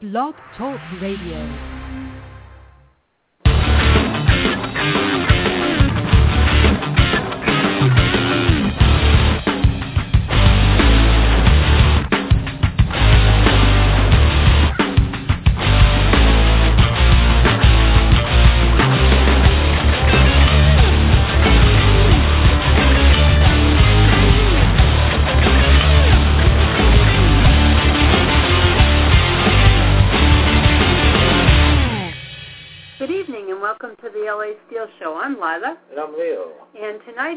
[0.00, 1.79] Blog Talk Radio.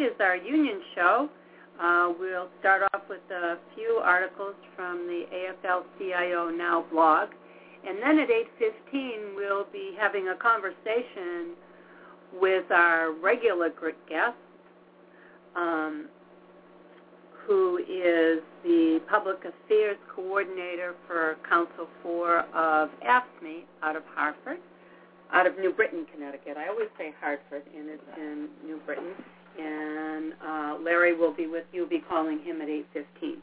[0.03, 1.30] Is our union show.
[1.81, 7.30] Uh, we'll start off with a few articles from the AFL-CIO Now blog,
[7.88, 11.55] and then at 8:15 we'll be having a conversation
[12.34, 13.71] with our regular
[14.09, 14.35] guest,
[15.55, 16.09] um,
[17.47, 24.59] who is the public affairs coordinator for Council 4 of AFSCME out of Hartford
[25.31, 26.58] out of New Britain, Connecticut.
[26.58, 29.14] I always say Hartford, and it's in New Britain.
[29.59, 31.81] And uh, Larry will be with you.
[31.81, 33.35] We'll be calling him at 8.15.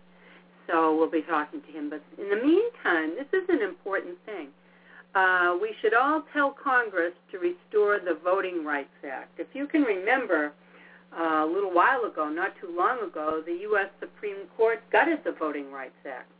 [0.66, 1.90] So we'll be talking to him.
[1.90, 4.48] But in the meantime, this is an important thing.
[5.14, 9.40] Uh, we should all tell Congress to restore the Voting Rights Act.
[9.40, 10.52] If you can remember,
[11.12, 13.88] uh, a little while ago, not too long ago, the U.S.
[13.98, 16.30] Supreme Court gutted the Voting Rights Act.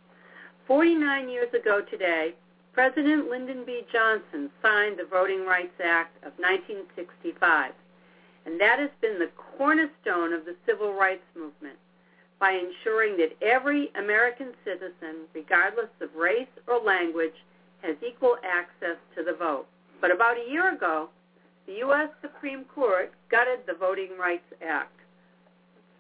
[0.69, 2.35] 49 years ago today,
[2.73, 3.83] President Lyndon B.
[3.93, 7.73] Johnson signed the Voting Rights Act of 1965,
[8.47, 11.77] and that has been the cornerstone of the civil rights movement
[12.39, 17.35] by ensuring that every American citizen, regardless of race or language,
[17.83, 19.67] has equal access to the vote.
[20.01, 21.11] But about a year ago,
[21.67, 22.09] the U.S.
[22.23, 24.97] Supreme Court gutted the Voting Rights Act.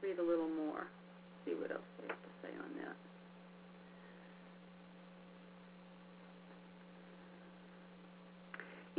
[0.02, 0.86] Let's read a little more,
[1.44, 2.97] see what else they have to say on that.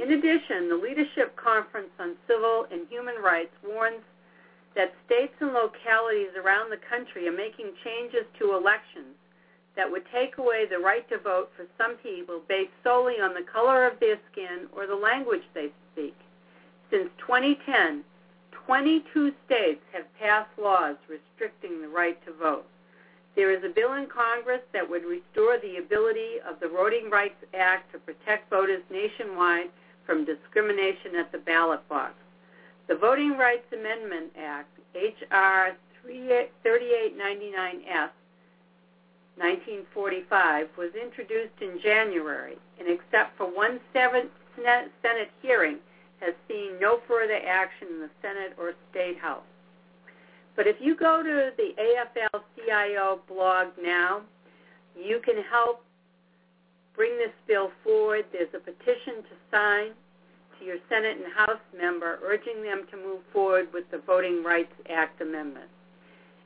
[0.01, 4.01] In addition, the Leadership Conference on Civil and Human Rights warns
[4.75, 9.13] that states and localities around the country are making changes to elections
[9.75, 13.45] that would take away the right to vote for some people based solely on the
[13.45, 16.17] color of their skin or the language they speak.
[16.89, 18.03] Since 2010,
[18.65, 22.65] 22 states have passed laws restricting the right to vote.
[23.35, 27.45] There is a bill in Congress that would restore the ability of the Voting Rights
[27.53, 29.69] Act to protect voters nationwide
[30.05, 32.13] from discrimination at the ballot box.
[32.87, 35.77] The Voting Rights Amendment Act, H.R.
[36.05, 38.09] 3899F,
[39.37, 44.31] 1945, was introduced in January, and except for one Senate
[45.41, 45.77] hearing,
[46.19, 49.43] has seen no further action in the Senate or State House.
[50.55, 54.21] But if you go to the AFL-CIO blog now,
[54.95, 55.83] you can help
[56.95, 58.25] bring this bill forward.
[58.31, 59.91] There's a petition to sign
[60.59, 64.73] to your Senate and House member urging them to move forward with the Voting Rights
[64.89, 65.69] Act amendment.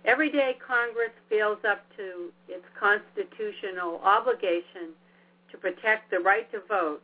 [0.05, 4.93] Every day Congress fails up to its constitutional obligation
[5.51, 7.01] to protect the right to vote.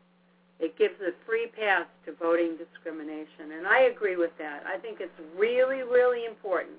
[0.60, 3.58] It gives a free pass to voting discrimination.
[3.58, 4.64] And I agree with that.
[4.68, 6.78] I think it's really, really important.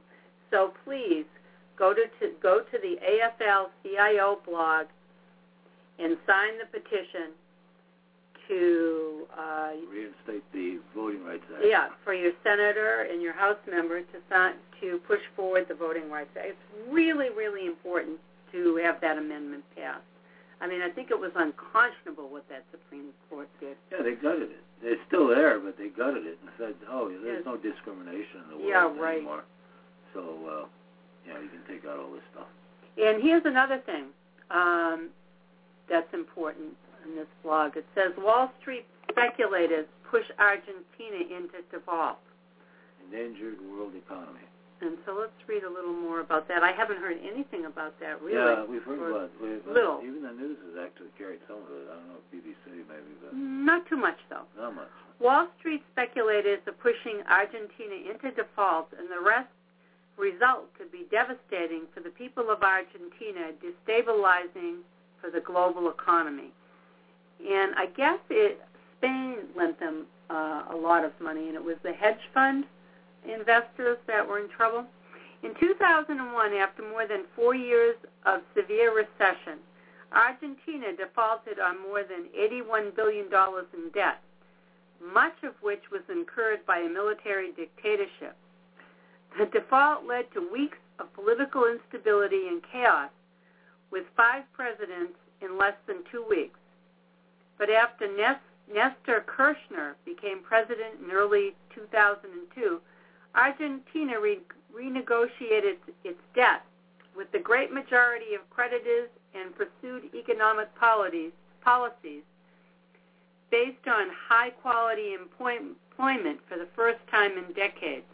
[0.53, 1.25] So please
[1.77, 4.87] go to, to go to the AFL-CIO blog
[5.99, 7.33] and sign the petition
[8.49, 11.65] to uh, Reinstate the Voting Rights Act.
[11.65, 16.11] yeah for your senator and your House member to sign to push forward the Voting
[16.11, 16.49] Rights Act.
[16.49, 18.19] It's really, really important
[18.53, 20.03] to have that amendment passed.
[20.61, 23.77] I mean, I think it was unconscionable what that Supreme Court did.
[23.91, 24.63] Yeah, they gutted it.
[24.83, 27.47] It's still there, but they gutted it and said, oh, there's Yes.
[27.47, 29.17] no discrimination in the world Yeah, right.
[29.19, 29.43] anymore.
[30.15, 30.67] So, uh,
[31.27, 32.47] yeah, you can take out all this stuff.
[32.99, 34.07] And here's another thing
[34.51, 35.09] um,
[35.93, 36.73] that's important
[37.05, 37.77] in this blog.
[37.77, 42.17] It says Wall Street speculators push Argentina into default.
[43.05, 44.41] Endangered world economy.
[44.81, 46.65] And so let's read a little more about that.
[46.65, 48.35] I haven't heard anything about that really.
[48.41, 49.69] Yeah, we've heard about it.
[49.69, 50.01] Little.
[50.03, 51.87] Even the news has actually carried some of it.
[51.87, 54.49] I don't know, BBC maybe, but Not too much though.
[54.59, 54.89] not much.
[55.21, 59.47] Wall Street speculators are pushing Argentina into default, and the rest
[60.19, 64.83] result could be devastating for the people of Argentina, destabilizing
[65.23, 66.51] for the global economy.
[67.41, 68.61] And I guess it,
[68.99, 72.65] Spain lent them uh, a lot of money, and it was the hedge fund
[73.25, 74.85] investors that were in trouble.
[75.45, 77.97] In 2001, after more than four years
[78.27, 79.59] of severe recession,
[80.13, 84.21] Argentina defaulted on more than $81 billion in debt
[85.13, 88.37] much of which was incurred by a military dictatorship.
[89.39, 93.11] The default led to weeks of political instability and chaos,
[93.93, 96.59] with five presidents in less than two weeks.
[97.59, 98.09] but after
[98.73, 102.81] Nestor Kirchner became president in early 2002,
[103.35, 104.41] Argentina re-
[104.75, 106.65] renegotiated its debt
[107.15, 112.23] with the great majority of creditors and pursued economic policies, policies
[113.51, 118.07] based on high-quality employment for the first time in decades.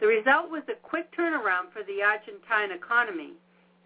[0.00, 3.34] The result was a quick turnaround for the Argentine economy,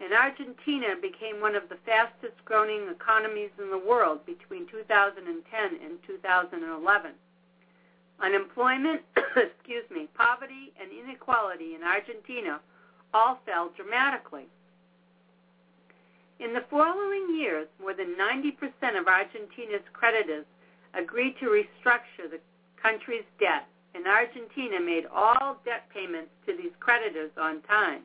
[0.01, 5.97] and Argentina became one of the fastest growing economies in the world between 2010 and
[6.05, 7.11] 2011.
[8.19, 9.01] Unemployment,
[9.35, 12.59] excuse me, poverty and inequality in Argentina
[13.13, 14.47] all fell dramatically.
[16.39, 20.45] In the following years, more than 90% of Argentina's creditors
[20.93, 22.39] agreed to restructure the
[22.81, 28.03] country's debt, and Argentina made all debt payments to these creditors on time.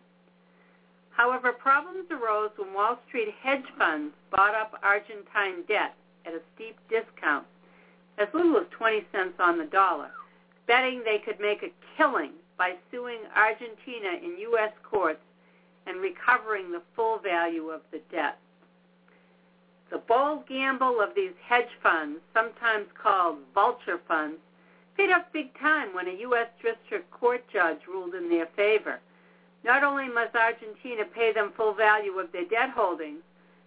[1.10, 5.94] However, problems arose when Wall Street hedge funds bought up Argentine debt
[6.26, 7.46] at a steep discount,
[8.18, 10.10] as little as 20 cents on the dollar,
[10.66, 14.72] betting they could make a killing by suing Argentina in U.S.
[14.82, 15.22] courts
[15.86, 18.38] and recovering the full value of the debt.
[19.90, 24.38] The bold gamble of these hedge funds, sometimes called vulture funds,
[24.96, 26.48] paid off big time when a U.S.
[26.62, 29.00] District Court judge ruled in their favor.
[29.64, 33.22] Not only must Argentina pay them full value of their debt holdings,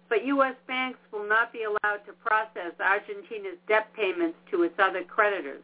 [0.08, 0.54] but U.S.
[0.66, 5.62] banks will not be allowed to process Argentina's debt payments to its other creditors.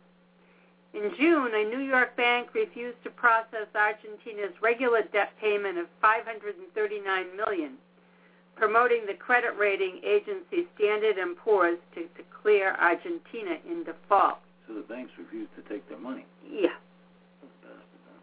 [0.94, 7.36] In June, a New York bank refused to process Argentina's regular debt payment of 539
[7.36, 7.74] million,
[8.56, 14.38] promoting the credit rating agency Standard & Poor's to declare Argentina in default.
[14.66, 16.26] So the banks refused to take their money.
[16.48, 16.70] Yeah.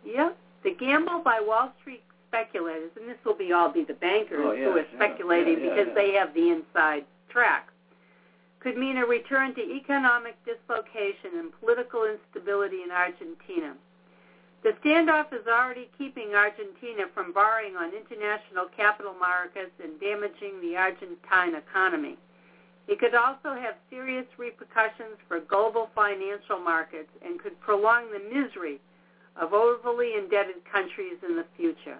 [0.03, 0.31] Yeah.
[0.67, 4.51] The gamble by Wall Street speculators, and this will be all be the bankers oh,
[4.51, 7.71] yeah, who are yeah, speculating yeah, because they have the inside track
[8.59, 13.75] could mean a return to economic dislocation and political instability in Argentina.
[14.61, 20.75] The standoff is already keeping Argentina from borrowing on international capital markets and damaging the
[20.75, 22.17] Argentine economy.
[22.89, 28.81] It could also have serious repercussions for global financial markets and could prolong the misery
[29.39, 32.00] of overly indebted countries in the future.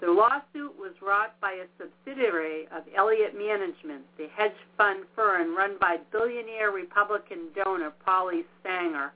[0.00, 5.76] The lawsuit was brought by a subsidiary of Elliott Management, the hedge fund firm run
[5.80, 9.12] by billionaire Republican donor Paulie Singer.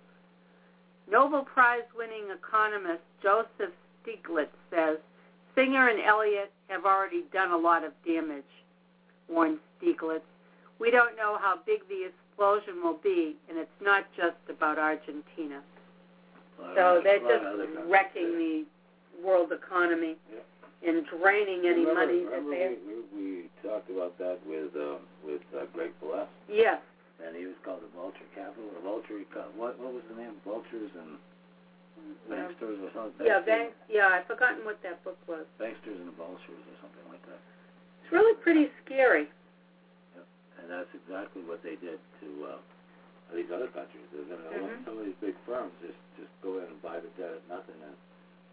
[1.08, 4.98] Nobel Prize-winning economist Joseph Stiglitz says
[5.54, 8.42] Singer and Elliott have already done a lot of damage,
[9.28, 10.22] warned Stiglitz.
[10.80, 15.62] We don't know how big the explosion will be, and it's not just about Argentina.
[16.74, 17.44] So they're just
[17.88, 18.64] wrecking the
[19.24, 20.16] world economy.
[20.32, 20.46] Yep
[20.82, 23.26] in draining any remember, money that they we, we,
[23.62, 26.82] talked about that with uh, with uh, Greg Palast, Yes.
[27.22, 29.22] and he was called the Vulture Capital, or Vulture.
[29.54, 30.34] What what was the name?
[30.42, 31.22] Vultures and
[32.26, 33.22] Banksters or something.
[33.22, 35.46] Yeah, bank, yeah, I've forgotten what that book was.
[35.60, 37.38] Banksters and Vultures or something like that.
[38.02, 39.30] It's really pretty scary.
[40.18, 40.26] Yep.
[40.58, 42.60] And that's exactly what they did to uh,
[43.34, 44.04] these other countries.
[44.12, 44.84] They're going to Mhm.
[44.84, 47.76] some of these big firms just just go in and buy the debt at nothing
[47.82, 47.96] and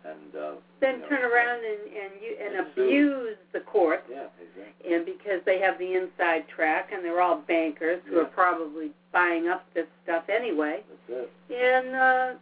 [0.05, 2.83] and uh, Then you know, turn around and and, you, and And sue.
[2.83, 4.93] abuse the courts, Yeah, exactly.
[4.95, 9.49] and because they have the inside track, and they're all bankers who are probably buying
[9.49, 11.31] up this stuff anyway, That's it.
[11.53, 12.33] and uh,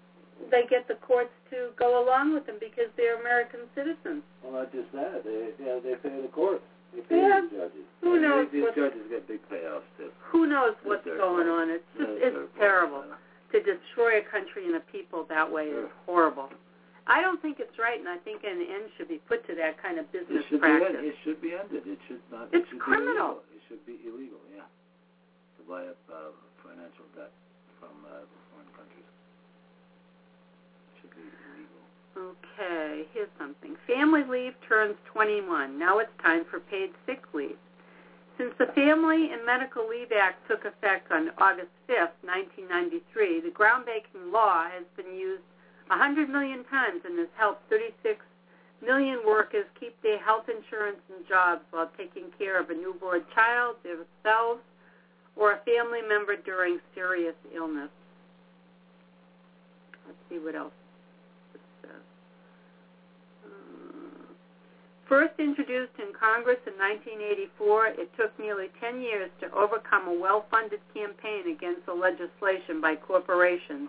[0.51, 4.21] they get the courts to go along with them because they're American citizens.
[4.43, 5.23] Well, not just that.
[5.23, 6.63] They yeah, they pay the courts.
[6.93, 7.41] They Yeah.
[7.51, 7.85] judges.
[8.01, 10.11] Who knows These, what- judges get big payoffs too.
[10.31, 11.69] Who knows what's going on?
[11.69, 12.55] It's just it's fault.
[12.57, 13.03] terrible.
[13.51, 16.49] To destroy a country and a people that way is horrible.
[17.07, 19.81] I don't think it's right, and I think an end should be put to that
[19.81, 20.99] kind of It business should practice.
[20.99, 21.07] be.
[21.07, 21.87] It should be ended.
[21.87, 22.49] It should not.
[22.51, 23.43] It's it should criminal.
[23.55, 24.39] It should be illegal.
[24.53, 26.31] Yeah, to buy up uh,
[26.67, 27.31] financial debt
[27.79, 29.07] from uh, foreign countries.
[30.91, 31.79] It should be illegal.
[32.17, 33.75] Okay, here's something.
[33.85, 35.77] Family leave turns 21.
[35.77, 37.57] Now it's time for paid sick leave.
[38.37, 44.31] Since the Family and Medical Leave Act took effect on August 5th, 1993, the groundbreaking
[44.31, 45.43] law has been used
[45.87, 48.23] 100 million times and has helped 36
[48.85, 53.75] million workers keep their health insurance and jobs while taking care of a newborn child,
[53.83, 54.61] themselves,
[55.35, 57.89] or a family member during serious illness.
[60.05, 60.73] Let's see what else
[61.53, 62.05] it says.
[63.45, 64.25] Um,
[65.09, 70.81] First introduced in Congress in 1984, it took nearly 10 years to overcome a well-funded
[70.93, 73.87] campaign against the legislation by corporations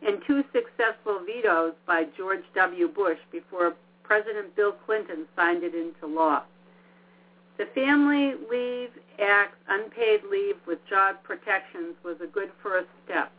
[0.00, 2.88] and two successful vetoes by George W.
[2.88, 6.42] Bush before President Bill Clinton signed it into law.
[7.58, 13.30] The Family Leave Act's unpaid leave with job protections was a good first step.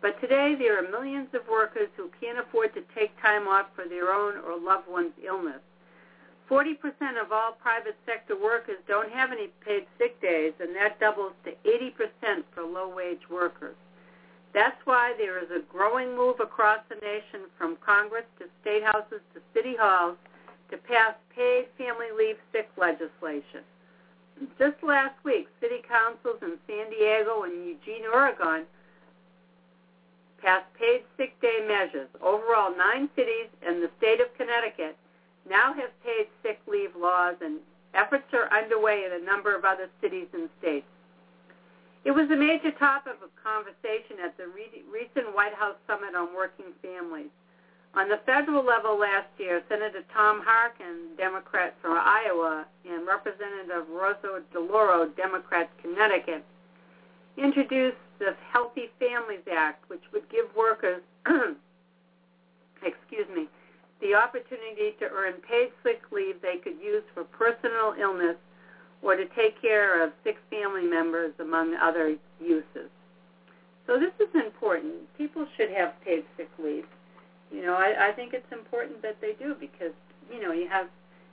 [0.00, 3.84] But today there are millions of workers who can't afford to take time off for
[3.88, 5.60] their own or loved one's illness.
[6.50, 6.76] 40%
[7.22, 11.52] of all private sector workers don't have any paid sick days, and that doubles to
[11.68, 13.76] 80% for low-wage workers.
[14.52, 19.20] That's why there is a growing move across the nation from Congress to state houses
[19.34, 20.16] to city halls
[20.70, 23.64] to pass paid family leave sick legislation.
[24.58, 28.64] Just last week, city councils in San Diego and Eugene, Oregon
[30.42, 32.08] passed paid sick day measures.
[32.20, 34.96] Overall, nine cities and the state of Connecticut
[35.48, 37.58] now have paid sick leave laws, and
[37.94, 40.86] efforts are underway in a number of other cities and states.
[42.04, 46.34] It was a major topic of conversation at the re- recent White House Summit on
[46.34, 47.30] Working Families.
[47.94, 54.42] On the federal level last year, Senator Tom Harkin, Democrat from Iowa, and Representative Rosa
[54.54, 56.42] DeLauro, Democrat, Connecticut,
[57.36, 61.02] introduced the Healthy Families Act, which would give workers,
[62.82, 63.46] excuse me,
[64.02, 68.36] the opportunity to earn paid sick leave they could use for personal illness
[69.00, 72.90] or to take care of sick family members, among other uses.
[73.86, 74.94] So this is important.
[75.16, 76.84] People should have paid sick leave.
[77.50, 79.92] You know, I, I think it's important that they do because,
[80.32, 80.86] you know, you have,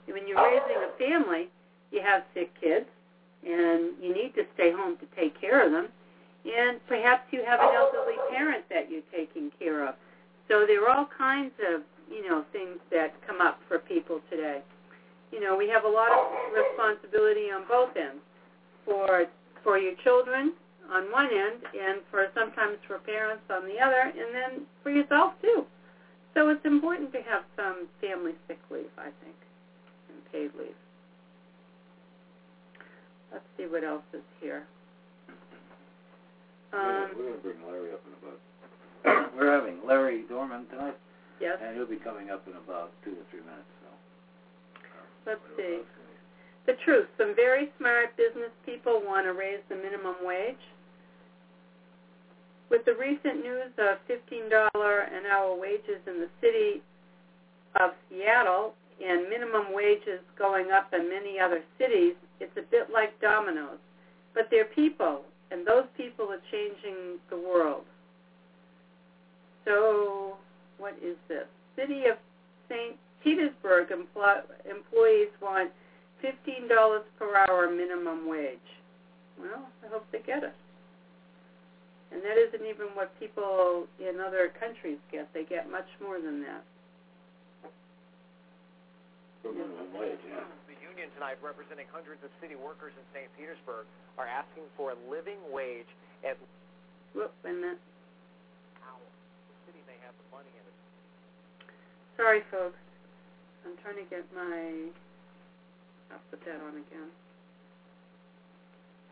[0.06, 1.48] when you're raising a family,
[1.92, 2.86] you have sick kids,
[3.44, 5.88] and you need to stay home to take care of them.
[6.44, 9.94] And perhaps you have an elderly parent that you're taking care of.
[10.48, 14.60] So there are all kinds of you know, things that come up for people today.
[15.32, 18.22] You know, we have a lot of responsibility on both ends
[18.84, 19.26] for
[19.62, 20.52] for your children
[20.90, 25.34] on one end and for sometimes for parents on the other and then for yourself
[25.40, 25.64] too.
[26.34, 29.36] So it's important to have some family sick leave, I think,
[30.08, 30.74] and paid leave.
[33.32, 34.66] Let's see what else is here.
[36.72, 39.36] Um, we're going to bring Larry up in about.
[39.36, 40.96] we're having Larry Dorman tonight.
[41.40, 41.58] Yes.
[41.62, 43.70] And he'll be coming up in about two to three minutes.
[43.82, 43.90] So.
[45.26, 45.80] Let's see.
[46.66, 47.08] The truth.
[47.18, 50.60] Some very smart business people want to raise the minimum wage.
[52.70, 56.82] With the recent news of $15 an hour wages in the city
[57.80, 58.74] of Seattle
[59.04, 63.78] and minimum wages going up in many other cities, it's a bit like dominoes.
[64.34, 67.82] But they're people, and those people are changing the world.
[69.64, 70.36] So
[70.78, 71.46] what is this?
[71.76, 72.16] City of
[72.70, 72.94] St.
[73.22, 75.74] Petersburg empl- employees want
[76.22, 76.70] $15
[77.18, 78.70] per hour minimum wage.
[79.34, 80.54] Well, I hope they get it.
[82.12, 85.26] And that isn't even what people in other countries get.
[85.34, 86.62] They get much more than that.
[89.42, 90.46] minimum wage, yeah.
[90.68, 93.30] The union tonight, representing hundreds of city workers in St.
[93.34, 93.86] Petersburg,
[94.18, 95.88] are asking for a living wage
[96.22, 96.36] at.
[97.14, 97.82] Whoop, wait a minute.
[102.20, 102.76] Sorry, folks.
[103.64, 104.92] I'm trying to get my.
[106.12, 107.08] I'll put that on again.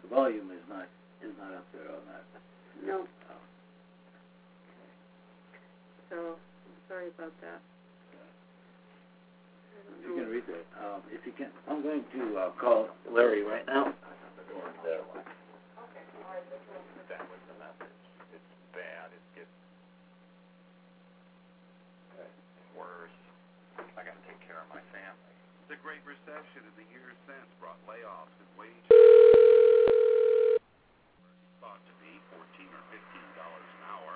[0.02, 0.84] The volume is not
[1.24, 2.24] is not up there on that.
[2.84, 3.08] No.
[3.32, 3.42] Oh.
[6.10, 7.64] So I'm sorry about that.
[10.04, 10.68] You can read that.
[10.84, 13.94] Um, if you can, I'm going to uh, call Larry right now.
[19.38, 19.57] great
[26.28, 28.84] recession in the years since brought layoffs and wage
[31.56, 33.00] thought to be 14 or 15
[33.32, 34.12] dollars an hour.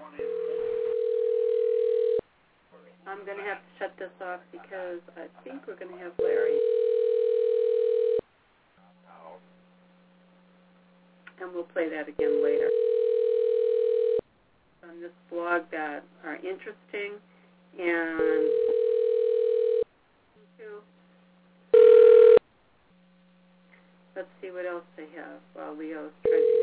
[0.00, 0.24] One in
[3.04, 6.12] I'm going to have to shut this off because I think we're going to have
[6.16, 6.56] Larry.
[11.44, 12.70] And we'll play that again later.
[14.88, 17.20] On this blog that are interesting
[17.76, 18.79] and
[24.20, 26.58] Let's see what else they have while Leo's trying to.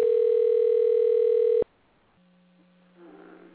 [3.02, 3.50] Um,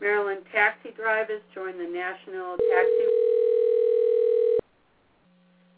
[0.00, 3.08] Maryland taxi drivers join the national taxi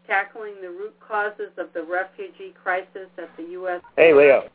[0.06, 3.80] tackling the root causes of the refugee crisis at the U.S.
[3.97, 4.50] Hey, Leo.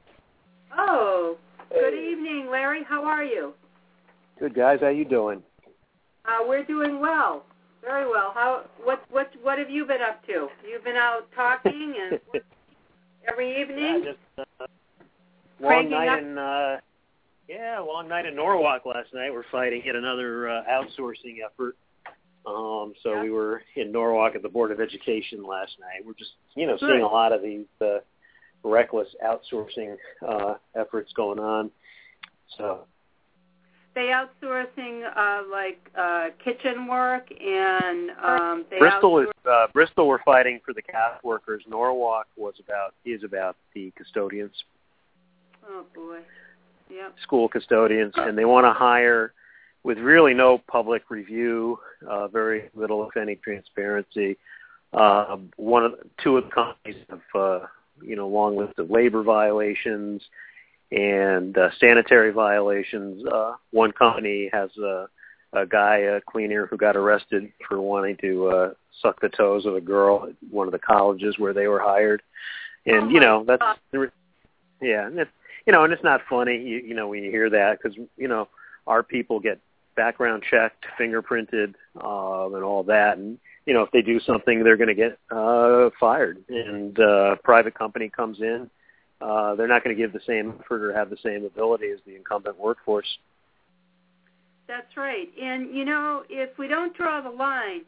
[0.78, 1.38] Oh,
[1.72, 2.84] good evening, Larry.
[2.84, 3.56] How are you?
[4.38, 4.78] Good, guys.
[4.80, 5.42] How you doing?
[6.26, 7.46] Uh, we're doing well.
[7.82, 8.32] Very well.
[8.34, 10.48] How what what what have you been up to?
[10.68, 12.20] You've been out talking and
[13.28, 14.04] every evening.
[14.06, 14.66] Yeah, just uh,
[15.60, 16.20] long night up?
[16.20, 16.78] in uh
[17.50, 19.32] yeah, long night in Norwalk last night.
[19.34, 21.76] We're fighting yet another uh, outsourcing effort.
[22.46, 23.24] Um, so Yeah.
[23.24, 26.06] we were in Norwalk at the Board of Education last night.
[26.06, 26.90] We're just, you know, Good.
[26.90, 27.98] seeing a lot of these uh,
[28.64, 31.72] reckless outsourcing uh, efforts going on.
[32.58, 32.86] So
[33.94, 40.08] They outsourcing uh, like uh, kitchen work and um, they Bristol outsource- is uh, Bristol.
[40.08, 41.64] We're fighting for the cast workers.
[41.68, 44.54] Norwalk was about is about the custodians,
[45.68, 46.20] Oh boy.
[46.90, 47.16] Yep.
[47.24, 49.34] school custodians, and they want to hire
[49.84, 51.80] with really no public review,
[52.10, 54.38] uh, very little if any transparency.
[54.94, 57.60] Uh, one of two of the companies have uh,
[58.02, 60.22] you know long list of labor violations
[60.92, 63.26] and uh, sanitary violations.
[63.26, 65.08] Uh, one company has a,
[65.54, 69.76] a guy, a cleaner, who got arrested for wanting to uh, suck the toes of
[69.76, 72.22] a girl at one of the colleges where they were hired.
[72.86, 74.12] And Oh you know that's God.
[74.82, 75.32] yeah, and it's
[75.66, 78.28] you know, and it's not funny, you, you know, when you hear that because you
[78.28, 78.48] know
[78.88, 79.60] our people get
[79.96, 84.78] background checked, fingerprinted, um, and all that, and you know if they do something, they're
[84.78, 86.44] going to get uh, fired.
[86.50, 88.70] And uh, private company comes in,
[89.22, 92.00] uh, they're not going to give the same effort or have the same ability as
[92.06, 93.18] the incumbent workforce.
[94.68, 95.30] That's right.
[95.42, 97.82] And you know, if we don't draw the line,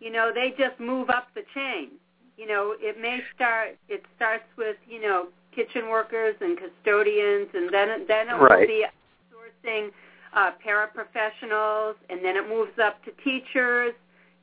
[0.00, 1.90] you know, they just move up the chain.
[2.36, 3.76] You know, it may start.
[3.88, 8.86] It starts with you know kitchen workers and custodians, and then then it will be
[8.86, 9.90] outsourcing
[10.34, 13.92] uh, paraprofessionals, and then it moves up to teachers.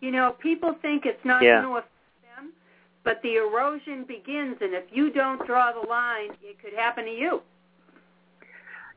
[0.02, 1.62] You know, people think it's not Yeah.
[1.62, 1.97] going to affect
[3.08, 7.12] but the erosion begins, and if you don't draw the line, it could happen to
[7.12, 7.42] you.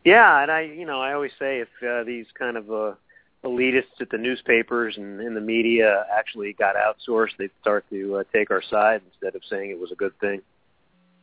[0.04, 2.94] Yeah, and I, you know, I always say if uh, these kind of uh,
[3.44, 8.24] elitists at the newspapers and in the media actually got outsourced, they'd start to uh,
[8.32, 10.42] take our side instead of saying it was a good thing.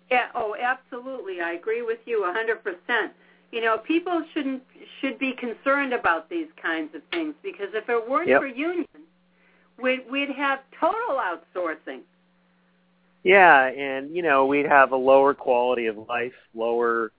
[0.09, 1.41] Yeah, oh, absolutely.
[1.41, 3.09] I agree with you a 100%.
[3.51, 4.63] You know, people shouldn't
[5.01, 8.41] should be concerned about these kinds of things because if it weren't Yep.
[8.41, 8.87] for unions,
[9.77, 12.01] we'd we'd have total outsourcing.
[13.27, 17.11] Yeah, and you know, we'd have a lower quality of life, lower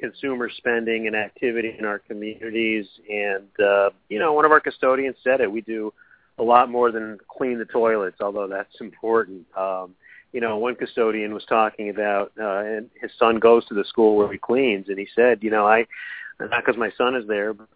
[0.00, 5.14] consumer spending and activity in our communities and uh you know, one of our custodians
[5.22, 5.94] said it, we do
[6.40, 9.46] a lot more than clean the toilets, although that's important.
[9.56, 9.94] Um
[10.32, 14.16] you know, one custodian was talking about uh and his son goes to the school
[14.16, 15.86] where he cleans and he said, you know, I
[16.40, 17.68] not because my son is there, but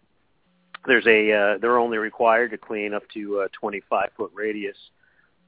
[0.85, 4.75] there's a uh, they're only required to clean up to a 25 foot radius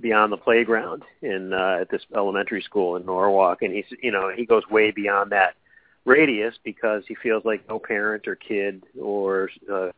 [0.02, 4.32] beyond the playground in uh, at this elementary school in Norwalk, and he's you know
[4.36, 5.56] he goes way beyond that
[6.06, 9.90] radius because he feels like no parent or kid or uh,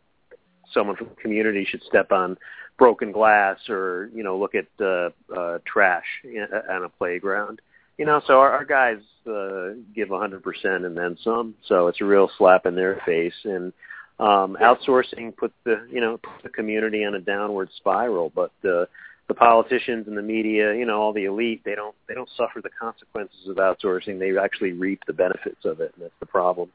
[0.73, 2.37] someone from the community should step on
[2.77, 7.61] broken glass or you know look at uh, uh, trash in, on a playground.
[7.97, 10.41] You know, so our, our guys uh, give 100%
[10.85, 11.53] and then some.
[11.67, 13.35] So it's a real slap in their face.
[13.43, 13.71] And
[14.19, 18.31] um, outsourcing puts the you know puts the community on a downward spiral.
[18.33, 18.85] But uh,
[19.31, 22.59] the politicians and the media, you know, all the elite, they don't they don't suffer
[22.61, 24.19] the consequences of outsourcing.
[24.19, 26.69] They actually reap the benefits of it, and that's the problem.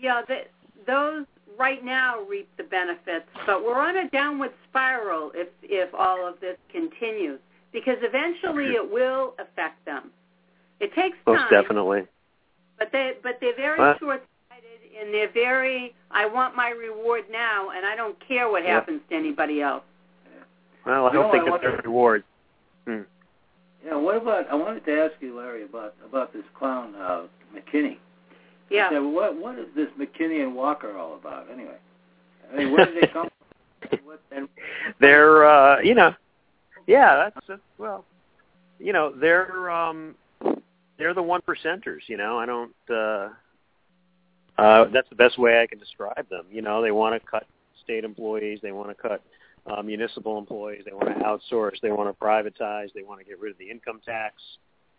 [0.00, 0.42] Yeah, the,
[0.86, 1.26] those
[1.58, 6.38] right now reap the benefits, but we're on a downward spiral if if all of
[6.40, 7.40] this continues
[7.72, 10.12] because eventually it will affect them.
[10.78, 11.50] It takes Most time.
[11.50, 12.02] definitely.
[12.78, 13.98] But they but they're very What?
[13.98, 18.62] short sighted and they're very I want my reward now and I don't care what
[18.62, 18.70] Yep.
[18.70, 19.82] happens to anybody else.
[20.86, 22.24] Well, I don't think I it's wonder- their reward.
[22.86, 23.00] Hmm.
[23.84, 24.48] Yeah, what about?
[24.50, 27.98] I wanted to ask you, Larry, about about this clown uh, McKinney.
[28.70, 28.86] Yeah.
[28.86, 31.76] I said, well, what what is this McKinney and Walker all about anyway?
[32.52, 33.98] I mean, where did they come from?
[34.04, 34.48] What, and
[34.98, 36.14] they're uh you know
[36.86, 38.06] yeah that's uh, well
[38.78, 40.14] you know they're um
[40.98, 43.28] they're the one percenters you know i don't uh
[44.56, 47.46] uh that's the best way i can describe them you know they want to cut
[47.82, 49.20] state employees they want to cut
[49.66, 53.40] uh, municipal employees they want to outsource they want to privatize they want to get
[53.40, 54.34] rid of the income tax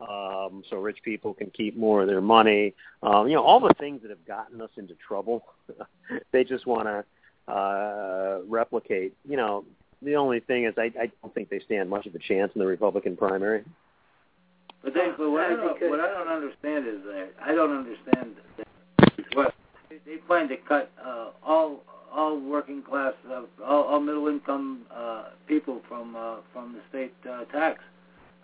[0.01, 2.73] um so rich people can keep more of their money
[3.04, 5.45] um you know all the things that have gotten us into trouble
[6.32, 7.04] they just want to
[7.47, 9.13] uh, replicate.
[9.28, 9.65] You know,
[10.01, 12.60] the only thing is I, I don't think they stand much of a chance in
[12.60, 13.63] the Republican primary.
[14.84, 17.75] But they, but what I be don't, what I don't understand is that I don't
[17.75, 18.67] understand that
[19.34, 19.54] what
[19.89, 21.84] they, they plan to cut uh, all
[22.15, 27.13] all working class, uh, all, all middle income uh, people from uh, from the state
[27.30, 27.80] uh, tax,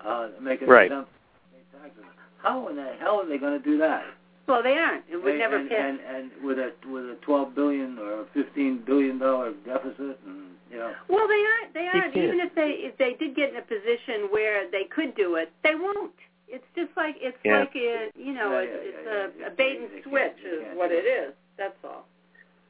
[0.06, 0.86] uh, make it Right.
[0.92, 1.10] exempt
[1.50, 2.04] state taxes.
[2.44, 4.04] How in the hell are they going to do that?
[4.48, 5.06] Well, they aren't.
[5.10, 5.78] It would and, never and, pass.
[5.80, 10.78] and, and with a with a twelve billion or fifteen billion dollar deficit, and you
[10.78, 10.92] know.
[11.08, 11.74] Well, they aren't.
[11.74, 12.16] They aren't.
[12.18, 15.52] Even if they if they did get in a position where they could do it,
[15.64, 16.12] they won't.
[16.50, 17.60] It's just like it's Yeah.
[17.60, 19.48] like a you know Yeah, it's, yeah, it's yeah, a, yeah.
[19.48, 21.30] a bait and switch is what it it.
[21.30, 21.34] is.
[21.58, 22.06] That's all.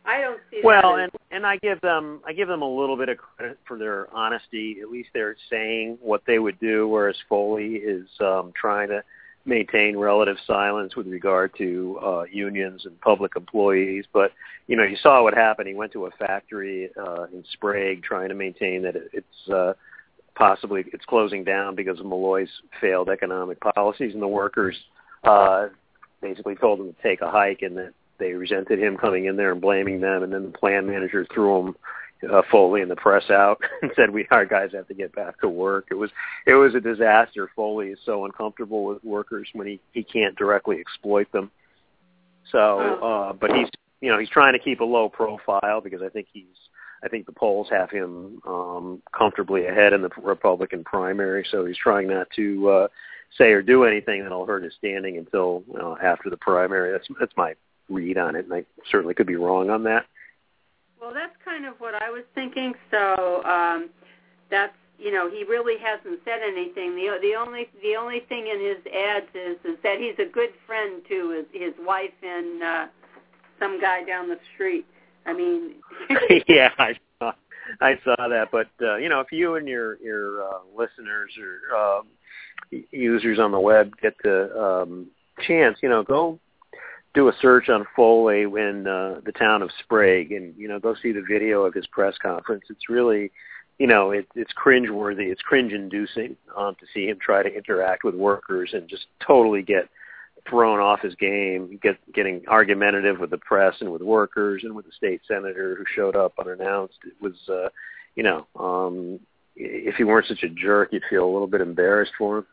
[0.05, 1.03] I don't see Well, that.
[1.03, 4.13] and and I give them I give them a little bit of credit for their
[4.13, 4.77] honesty.
[4.81, 9.03] At least they're saying what they would do, whereas Foley is um, trying to
[9.45, 14.05] maintain relative silence with regard to uh, unions and public employees.
[14.11, 14.31] But
[14.67, 15.67] you know, you saw what happened.
[15.67, 19.73] He went to a factory uh, in Sprague trying to maintain that it, it's uh,
[20.35, 24.75] possibly it's closing down because of Malloy's failed economic policies, and the workers
[25.23, 25.67] uh,
[26.21, 29.51] basically told him to take a hike, and that they resented him coming in there
[29.51, 31.75] and blaming them, and then the plant manager threw him
[32.31, 35.39] uh, Foley and the press out and said we our guys have to get back
[35.41, 35.87] to work.
[35.91, 36.11] It was
[36.45, 37.49] it was a disaster.
[37.55, 41.51] Foley is so uncomfortable with workers when he he can't directly exploit them.
[42.51, 43.67] So, uh, but he's
[44.01, 46.45] you know he's trying to keep a low profile because I think he's
[47.03, 51.45] I think the polls have him um, comfortably ahead in the Republican primary.
[51.49, 52.87] So he's trying not to uh,
[53.37, 56.91] say or do anything that'll hurt his standing until uh, after the primary.
[56.91, 57.55] That's that's my
[57.91, 60.05] read on it, and I certainly could be wrong on that.
[60.99, 62.73] Well, that's kind of what I was thinking.
[62.91, 63.89] So um,
[64.49, 66.95] that's you know he really hasn't said anything.
[66.95, 70.51] The the only the only thing in his ads is is that he's a good
[70.67, 72.85] friend to his his wife and uh,
[73.59, 74.85] some guy down the street.
[75.25, 75.75] I mean,
[76.47, 77.33] yeah, I saw
[77.79, 78.49] I saw that.
[78.51, 82.07] But uh, you know, if you and your your uh, listeners or um,
[82.91, 85.07] users on the web get the um,
[85.47, 86.39] chance, you know, go
[87.13, 90.95] do a search on Foley in uh, the town of Sprague, and you know, go
[91.01, 92.63] see the video of his press conference.
[92.69, 93.31] It's really,
[93.79, 95.31] you know, it, it's cringeworthy.
[95.31, 99.89] It's cringe-inducing um, to see him try to interact with workers and just totally get
[100.49, 104.85] thrown off his game, get getting argumentative with the press and with workers and with
[104.85, 106.97] the state senator who showed up unannounced.
[107.05, 107.69] It was, uh,
[108.15, 109.19] you know, um,
[109.55, 112.45] if he weren't such a jerk, you'd feel a little bit embarrassed for him.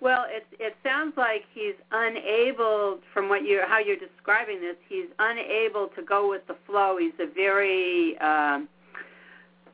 [0.00, 5.08] Well, it it sounds like he's unable, from what you how you're describing this, he's
[5.18, 6.96] unable to go with the flow.
[6.98, 8.68] He's a very um,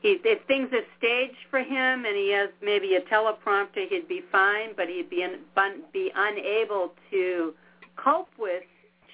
[0.00, 4.22] he if things are staged for him and he has maybe a teleprompter, he'd be
[4.32, 7.54] fine, but he'd be un, be unable to
[7.96, 8.64] cope with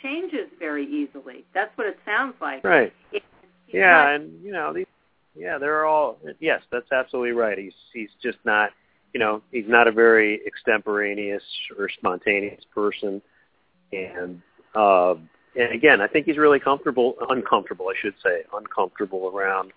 [0.02, 1.44] changes very easily.
[1.54, 2.64] That's what it sounds like.
[2.64, 2.92] Right.
[3.12, 3.22] It,
[3.68, 4.86] yeah, not, and you know these.
[5.34, 6.18] Yeah, they're all.
[6.40, 7.58] Yes, that's absolutely right.
[7.58, 8.70] He's he's just not
[9.12, 11.42] you know, he's not a very extemporaneous
[11.78, 13.22] or spontaneous person.
[13.92, 14.40] And
[14.74, 15.14] uh
[15.54, 19.72] and again, I think he's really comfortable uncomfortable, I should say, uncomfortable around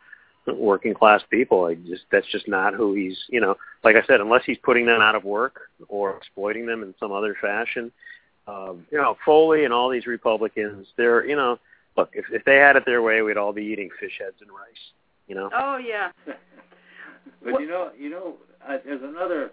[0.54, 1.66] working class people.
[1.66, 4.86] I just that's just not who he's you know, like I said, unless he's putting
[4.86, 7.92] them out of work or exploiting them in some other fashion.
[8.48, 11.60] Um, you know, Foley and all these Republicans, they're you know,
[11.98, 14.50] look, if if they had it their way, we'd all be eating fish heads and
[14.50, 14.92] rice.
[15.28, 15.50] You know.
[15.54, 16.12] Oh yeah.
[17.44, 19.52] But What- you know, you know, uh, there's another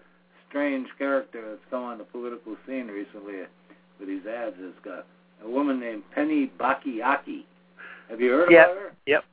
[0.49, 3.45] strange character that's come on the political scene recently
[3.99, 4.57] with these ads.
[4.59, 5.01] Is uh,
[5.43, 7.45] a woman named Penny Bacchiochi.
[8.09, 8.65] Have you heard Yep.
[8.65, 8.91] about her?
[9.05, 9.25] Yep.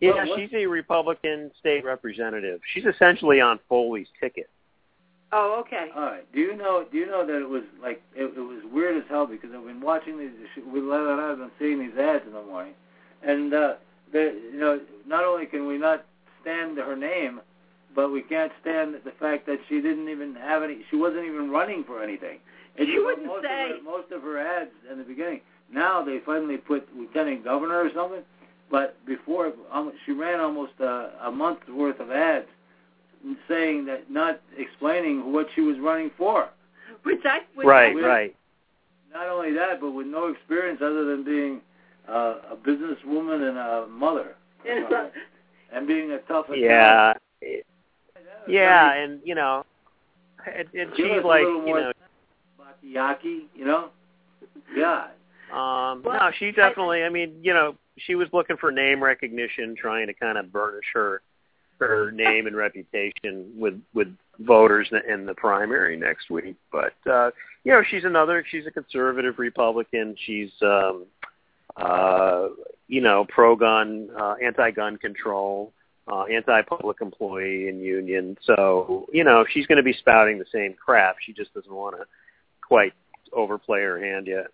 [0.00, 2.60] Yeah, Well, she's a Republican state representative.
[2.74, 4.50] She's essentially on Foley's ticket.
[5.32, 5.90] Oh, okay.
[5.96, 6.32] All right.
[6.32, 6.84] Do you know?
[6.90, 9.64] Do you know that it was like it, it was weird as hell because I've
[9.64, 10.30] been watching these.
[10.72, 12.74] We I've been seeing these ads in the morning,
[13.22, 13.74] and uh,
[14.12, 16.04] the you know not only can we not
[16.42, 17.40] stand her name,
[17.96, 20.84] but we can't stand the fact that she didn't even have any.
[20.90, 22.38] She wasn't even running for anything.
[22.78, 23.70] And You wouldn't most say.
[23.70, 25.40] Of her, most of her ads in the beginning.
[25.72, 28.20] Now they finally put lieutenant governor or something.
[28.70, 32.46] But before, um, she ran almost a, a month's worth of ads
[33.48, 36.50] saying that, not explaining what she was running for.
[37.04, 38.36] Which I which right, we- right.
[39.12, 41.62] Not only that, but with no experience other than being
[42.06, 44.34] uh, a businesswoman and a mother,
[45.72, 46.46] and being a tough.
[46.50, 47.14] Yeah.
[47.40, 47.62] Italian.
[48.48, 49.64] Yeah, and you know,
[50.46, 51.92] and, and Give she's a like, little you more know,
[52.60, 53.90] Bacchiochi, you know.
[54.76, 55.10] God.
[55.52, 59.74] um Well, no, she definitely I mean, you know, she was looking for name recognition,
[59.76, 61.22] trying to kind of burnish her
[61.78, 64.08] her name and reputation with with
[64.40, 66.56] voters in the primary next week.
[66.72, 67.30] But uh
[67.64, 70.16] you know, she's another she's a conservative Republican.
[70.24, 71.06] She's um
[71.76, 72.48] uh
[72.88, 75.72] you know, pro gun, uh anti gun control,
[76.08, 78.36] uh anti public employee and union.
[78.44, 81.16] So, you know, she's gonna be spouting the same crap.
[81.24, 82.04] She just doesn't wanna
[82.66, 82.92] quite
[83.32, 84.46] overplay her hand yet.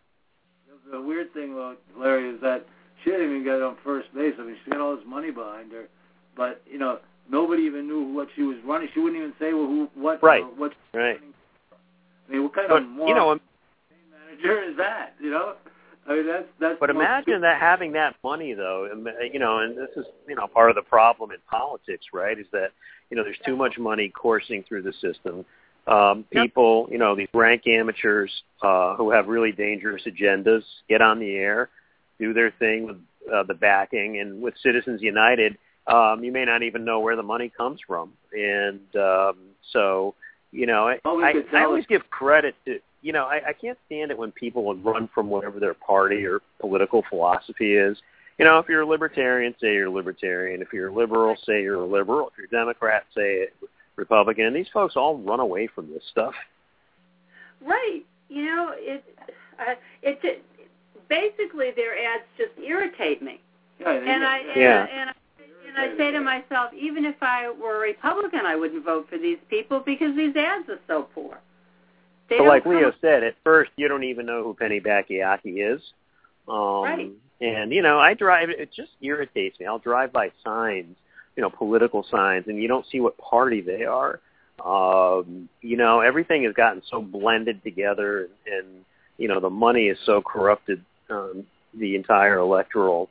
[0.91, 2.67] The weird thing, though, Larry, is that
[3.03, 4.35] she didn't even get on first base.
[4.39, 5.89] I mean, she got all this money behind her,
[6.37, 6.99] but you know,
[7.31, 8.89] nobody even knew what she was running.
[8.93, 10.45] She wouldn't even say well, who, what, Right.
[10.57, 10.73] what.
[10.93, 11.19] Right.
[12.29, 13.41] I mean, what kind But of moron you know,
[14.11, 15.15] manager is that?
[15.21, 15.55] You know,
[16.07, 16.77] I mean, that's that's.
[16.81, 20.05] But the most imagine that having that money, though, im- you know, and this is
[20.29, 22.39] you know part of the problem in politics, right?
[22.39, 22.71] Is that
[23.11, 25.45] you know there's too much money coursing through the system.
[25.87, 28.31] Um, people, you know, these rank amateurs
[28.63, 31.71] uh, who have really dangerous agendas get on the air
[32.21, 32.97] do their thing with
[33.33, 37.23] uh, the backing, and with Citizens United, um, you may not even know where the
[37.23, 39.37] money comes from, and um,
[39.73, 40.15] so
[40.53, 44.11] you know, I, I, I always give credit to you know, I, I can't stand
[44.11, 47.99] it when people would run from whatever their party or political philosophy is.
[48.39, 50.63] You know, if you're a libertarian, say you're a libertarian.
[50.63, 52.29] If you're a liberal, say you're a liberal.
[52.29, 53.49] If you're a Democrat, say
[53.97, 54.47] Republican.
[54.47, 56.35] And these folks all run away from this stuff.
[57.61, 58.03] Right.
[58.29, 59.05] You know, it
[59.59, 60.45] uh, it, it
[61.09, 63.41] basically their ads just irritate me.
[63.79, 64.87] Yeah, And I and, Yeah.
[64.91, 65.13] and I
[65.69, 69.19] and I say to myself, even if I were a Republican, I wouldn't vote for
[69.19, 71.39] these people because these ads are so poor.
[72.33, 75.81] They But like Leo said, at first you don't even know who Penny Bacchiochi is.
[76.49, 77.11] Um, Right.
[77.41, 78.51] And you know, I drive.
[78.51, 79.67] It just irritates me.
[79.67, 80.97] I'll drive by signs,
[81.37, 84.21] you know, political signs, and you don't see what party they are.
[84.65, 88.85] Um, you know, everything has gotten so blended together, and
[89.19, 90.85] you know, the money is so corrupted.
[91.11, 93.09] Um, the entire electoral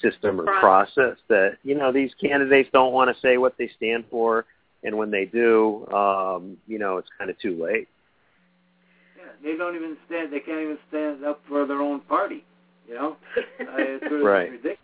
[0.00, 4.04] system or process that you know these candidates don't want to say what they stand
[4.10, 4.46] for,
[4.84, 7.88] and when they do, um, you know, it's kind of too late.
[9.42, 10.32] Yeah, they don't even stand.
[10.32, 12.44] They can't even stand up for their own party.
[12.88, 14.50] You know, uh, it's, it's Right.
[14.50, 14.78] ridiculous.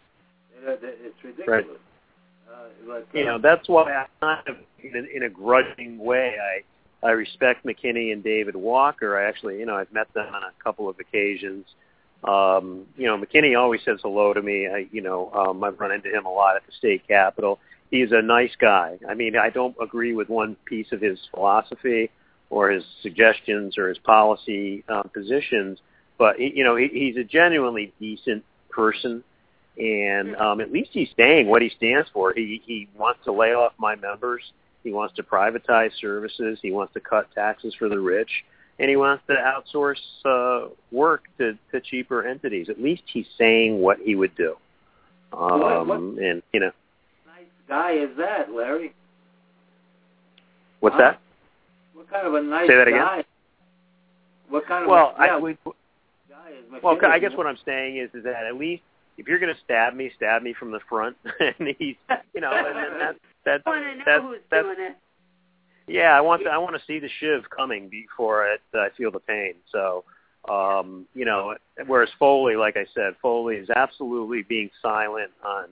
[0.61, 1.79] You know, that- It's ridiculous.
[2.53, 5.97] Uh, but, you know uh, that's why I kind of in a, in a grudging
[5.99, 9.19] way I I respect McKinney and David Walker.
[9.19, 11.65] I actually you know I've met them on a couple of occasions.
[12.25, 14.69] Um, you know McKinney always says hello to me.
[14.69, 17.59] I you know um, I've run into him a lot at the state capitol.
[17.91, 18.99] He's a nice guy.
[19.09, 22.11] I mean I don't agree with one piece of his philosophy
[22.53, 25.79] or his suggestions or his policy um, positions,
[26.19, 29.25] but he, you know he, he's a genuinely decent person
[29.79, 32.35] and um, at least he's saying what he stands for.
[32.35, 34.43] He he wants to lay off my members.
[34.85, 36.59] He wants to privatize services.
[36.61, 38.31] He wants to cut taxes for the rich,
[38.79, 42.69] and he wants to outsource uh, work to, to cheaper entities.
[42.69, 44.57] At least he's saying what he would do.
[45.33, 46.73] Um, What- what- And you know
[47.27, 48.93] nice guy is that, Larry?
[50.81, 51.13] what's Huh?
[51.13, 51.21] that?
[52.03, 53.01] What kind of a nice Say that again?
[53.01, 53.25] guy?
[54.49, 57.11] What kind of Well, a, yeah, I we, guy is well, McKinney?
[57.11, 58.83] I guess what I'm saying is is that at least
[59.19, 61.17] if you're going to stab me, stab me from the front.
[61.41, 61.95] and he's
[62.35, 64.97] you know and then that's that's I want to know that's who's that's doing it.
[65.87, 69.11] Yeah, I want to, I want to see the shiv coming before it, I feel
[69.11, 69.55] the pain.
[69.71, 70.05] So,
[70.49, 75.67] um, you know, whereas Foley, like I said, Foley is absolutely being silent on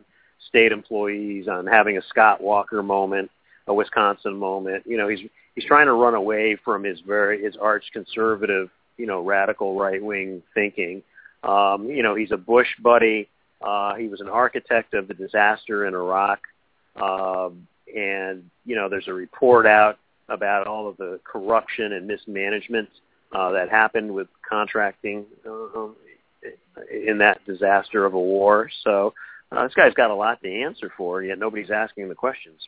[0.49, 3.31] state employees, on having a Scott Walker moment,
[3.69, 4.85] a Wisconsin moment.
[4.85, 5.21] You know, he's
[5.55, 10.03] he's trying to run away from his very his arch conservative, you know, radical right
[10.03, 11.03] wing thinking.
[11.43, 13.29] Um, you know, he's a Bush buddy.
[13.61, 16.41] Uh, he was an architect of the disaster in Iraq.
[16.97, 22.89] Um, and you know there's a report out about all of the corruption and mismanagement
[23.33, 25.89] uh, that happened with contracting uh,
[26.93, 28.71] in that disaster of a war.
[28.85, 29.13] So
[29.51, 32.61] uh, this guy's got a lot to answer for, yet nobody's asking the questions.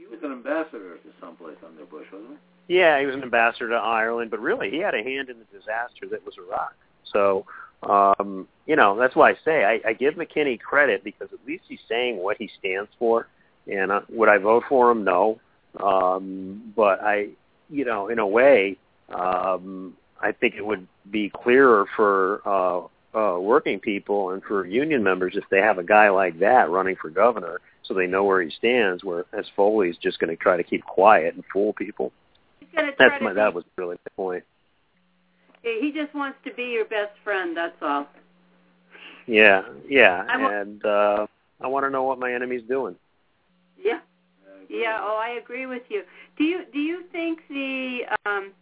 [0.00, 2.76] He was an ambassador to someplace under Bush, wasn't he?
[2.76, 5.44] Yeah, he was an ambassador to Ireland, but really he had a hand in the
[5.52, 6.74] disaster that was Iraq.
[7.12, 7.44] So,
[7.82, 11.64] um, you know, that's why I say I, I give McKinney credit because at least
[11.68, 13.28] he's saying what he stands for.
[13.70, 15.04] And uh, would I vote for him?
[15.04, 15.38] No.
[15.78, 17.28] Um, but I,
[17.68, 18.78] you know, in a way,
[19.14, 22.86] um, I think it would be clearer for uh,
[23.18, 26.96] uh, working people and for union members if they have a guy like that running
[26.96, 29.04] for governor, so they know where he stands.
[29.04, 32.12] Whereas Foley's just going to try to keep quiet and fool people.
[32.60, 34.44] He's gonna try That's my that was really my point.
[35.62, 37.56] He just wants to be your best friend.
[37.56, 38.06] That's all.
[39.26, 41.26] Yeah, yeah, I wa- and uh,
[41.60, 42.96] I want to know what my enemy's doing.
[43.78, 44.00] Yeah.
[44.68, 44.98] Yeah.
[45.00, 46.02] Oh, I agree with you.
[46.38, 48.52] Do you do you think the um,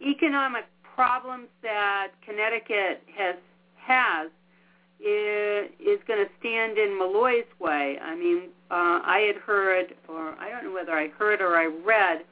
[0.00, 3.36] economic problems that Connecticut has
[3.76, 4.30] has
[5.04, 7.98] is, is going to stand in Malloy's way?
[8.02, 11.66] I mean, uh, I had heard, or I don't know whether I heard or I
[11.66, 12.24] read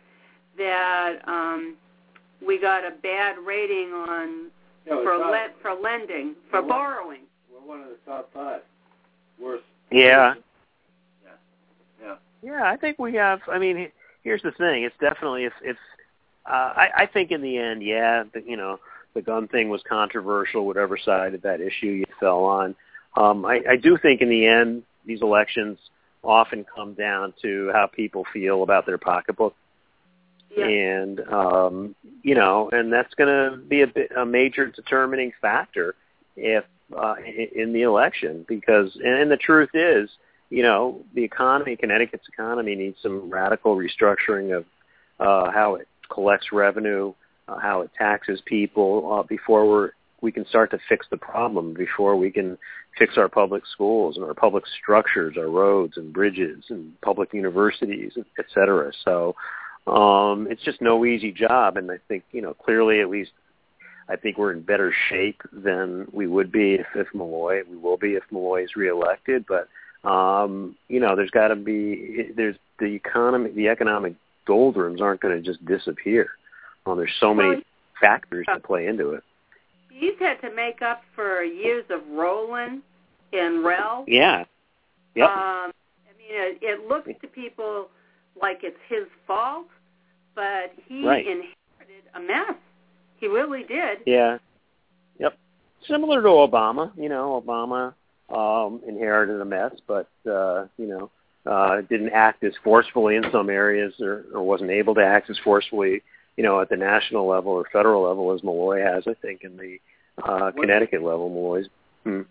[0.58, 1.76] that um,
[2.46, 4.50] we got a bad rating on
[4.86, 7.20] Yeah, for le- for lending for We're one- borrowing.
[7.52, 8.62] We're one of the top five.
[9.40, 9.64] Worst.
[9.90, 10.34] Yeah,
[11.24, 11.30] Yeah.
[12.02, 12.14] yeah.
[12.42, 12.62] Yeah.
[12.64, 13.40] I think we have.
[13.48, 13.90] I mean,
[14.24, 14.82] here's the thing.
[14.84, 15.76] It's definitely if if
[16.46, 18.78] uh, I, I think in the end, yeah, the, you know,
[19.14, 20.66] the gun thing was controversial.
[20.66, 22.74] Whatever side of that issue you fell on,
[23.16, 25.78] um, I, I do think in the end these elections
[26.24, 29.54] often come down to how people feel about their pocketbook.
[30.54, 30.66] Yeah.
[30.66, 35.94] and um, you know, and that's going to be a, bit, a major determining factor
[36.36, 36.64] if
[36.96, 40.10] uh, in, in the election because, and, and the truth is,
[40.50, 44.66] you know, the economy, Connecticut's economy needs some radical restructuring of
[45.18, 47.14] uh, how it collects revenue,
[47.48, 51.74] uh, how it taxes people uh, before we're we can start to fix the problem
[51.74, 52.56] before we can
[52.96, 58.12] fix our public schools and our public structures, our roads and bridges and public universities,
[58.38, 58.92] et cetera.
[59.04, 59.34] So
[59.88, 63.32] um, it's just no easy job, and I think you know clearly at least
[64.08, 67.62] I think we're in better shape than we would be if, if Malloy.
[67.68, 69.68] We will be if Malloy is reelected, but
[70.08, 74.14] um, you know, there's got to be there's the economy, the economic
[74.46, 76.30] doldrums aren't going to just disappear.
[76.86, 77.62] Um, there's so many
[78.00, 79.22] factors to play into it.
[79.90, 82.82] He's had to make up for years of Rowland
[83.32, 84.04] and Rell.
[84.08, 84.44] Yeah.
[85.14, 85.28] Yep.
[85.28, 87.88] Um, I mean, it, it looks to people
[88.40, 89.66] like it's his fault,
[90.34, 91.26] but he Right.
[91.26, 92.56] inherited a mess.
[93.18, 93.98] He really did.
[94.06, 94.38] Yeah.
[95.18, 95.36] Yep.
[95.86, 97.94] Similar to Obama, you know, Obama
[98.34, 101.10] um inherited a mess, but uh, you know,
[101.44, 105.38] uh didn't act as forcefully in some areas or, or wasn't able to act as
[105.44, 106.02] forcefully,
[106.36, 109.56] you know, at the national level or federal level as Malloy has, I think, in
[109.56, 109.78] the
[110.22, 111.66] uh Connecticut level, Malloy's
[112.04, 112.22] hmm.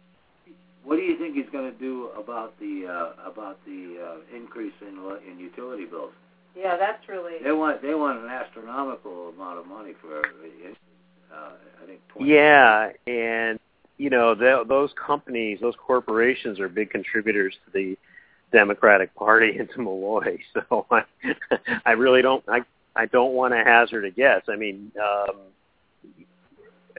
[0.83, 4.73] What do you think he's going to do about the uh, about the uh, increase
[4.81, 4.97] in
[5.29, 6.11] in utility bills?
[6.55, 7.33] Yeah, that's really.
[7.43, 12.29] They want they want an astronomical amount of money for uh, I think 20.
[12.29, 13.59] Yeah, and
[13.97, 17.97] you know th- those companies, those corporations are big contributors to the
[18.51, 20.39] Democratic Party and to Malloy.
[20.69, 21.03] So I,
[21.85, 22.61] I really don't, I,
[22.95, 24.41] I don't want to hazard a guess.
[24.49, 25.35] I mean, um,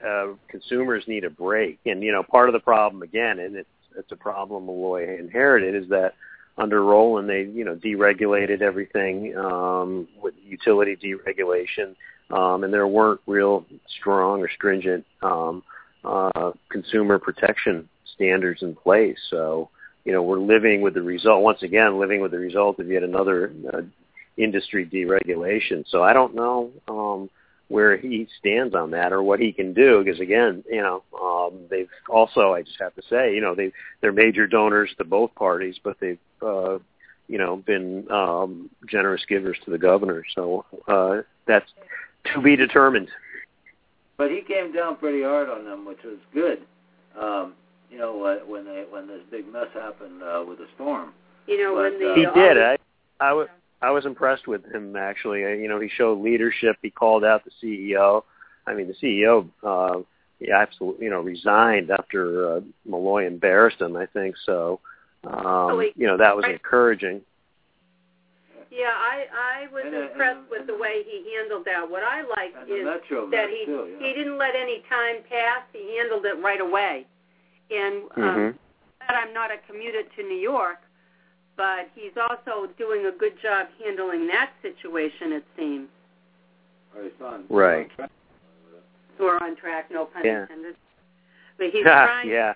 [0.04, 3.68] uh, consumers need a break, and you know, part of the problem again, and it's
[3.96, 6.14] it's a problem Malloy inherited, is that
[6.58, 11.94] under Rowland they you know deregulated everything um, with utility deregulation
[12.32, 13.66] um, and there weren't real
[14.00, 15.62] strong or stringent um,
[16.04, 19.18] uh, consumer protection standards in place.
[19.30, 19.70] So,
[20.04, 23.02] you know, we're living with the result once again, living with the result of yet
[23.02, 23.82] another uh,
[24.36, 25.84] industry deregulation.
[25.88, 27.30] So I don't know um,
[27.68, 31.60] where he stands on that or what he can do because again, you know, um,
[31.70, 35.34] they've also I just have to say, you know, they they're major donors to both
[35.34, 36.78] parties, but they've uh,
[37.28, 40.24] you know been um, generous givers to the governor.
[40.34, 41.70] So uh, that's
[42.34, 43.08] to be determined.
[44.16, 46.62] But he came down pretty hard on them, which was good.
[47.18, 47.54] Um,
[47.90, 51.12] you know, uh, when they when this big mess happened uh, with the storm.
[51.46, 52.58] You know, when the uh, He did.
[52.58, 52.76] I
[53.20, 53.48] I was
[53.82, 55.44] I was impressed with him actually.
[55.44, 56.76] Uh, You know, he showed leadership.
[56.82, 58.24] He called out the CEO.
[58.66, 60.02] I mean, the CEO uh
[60.38, 64.34] he absolutely, you know, resigned after uh, Malloy embarrassed him, I think.
[64.44, 64.80] So,
[65.24, 66.52] um, he- you know, that was right.
[66.54, 67.20] encouraging.
[68.70, 71.88] Yeah, I I was And, uh, impressed and- with the way he handled that.
[71.88, 74.06] What I like is that he too, yeah.
[74.06, 75.62] he didn't let any time pass.
[75.72, 77.06] He handled it right away.
[77.70, 78.54] And um, Mhm.
[79.00, 80.78] that I'm not a commuter to New York,
[81.62, 85.32] but he's also doing a good job handling that situation.
[85.32, 85.88] It seems
[86.96, 87.44] Or his son.
[87.48, 87.88] Right.
[89.20, 90.42] we're on track, no pun Yeah.
[90.42, 90.74] intended.
[91.58, 92.28] But he's yeah, trying.
[92.30, 92.54] yeah.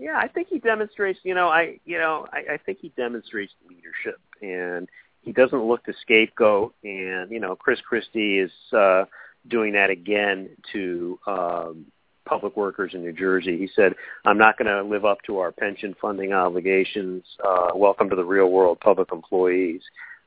[0.00, 3.52] Yeah, I think he demonstrates, you know, I you know, I, I think he demonstrates
[3.68, 4.88] leadership and
[5.22, 9.04] he doesn't look to scapegoat and, you know, Chris Christie is uh
[9.46, 11.86] doing that again to um
[12.28, 13.56] public workers in New Jersey.
[13.58, 17.24] He said, "I'm not going to live up to our pension funding obligations.
[17.48, 19.82] Uh welcome to the real world, public employees."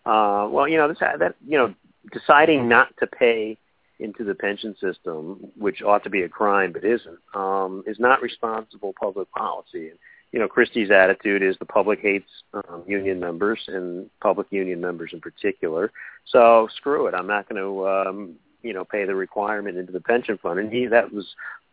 [0.05, 1.73] Uh well, you know, this that you know,
[2.11, 3.57] deciding not to pay
[4.01, 8.21] into the pension system, which ought to be a crime but isn't, um, is not
[8.21, 9.89] responsible public policy.
[9.89, 9.99] And,
[10.31, 15.11] you know, Christie's attitude is the public hates um, union members and public union members
[15.13, 15.91] in particular.
[16.25, 17.13] So screw it.
[17.13, 20.60] I'm not going to, um, you know, pay the requirement into the pension fund.
[20.60, 21.26] And he, that was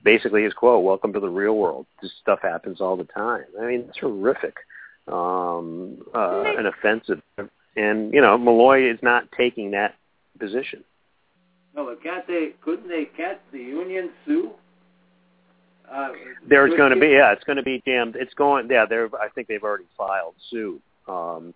[0.05, 1.87] basically his quote, welcome to the real world.
[2.03, 3.45] This stuff happens all the time.
[3.61, 4.57] I mean, it's horrific
[5.07, 7.21] um, uh, and offensive.
[7.77, 9.95] And, you know, Malloy is not taking that
[10.39, 10.85] position.
[11.75, 12.55] No, but can't they?
[12.63, 13.05] Couldn't they?
[13.17, 14.51] Can't the union sue?
[15.91, 16.09] Uh,
[16.49, 18.17] There's going to be, yeah, it's going to be damned.
[18.17, 18.85] It's going, yeah.
[18.87, 20.83] They're, I think they've already filed suit.
[21.07, 21.55] Um,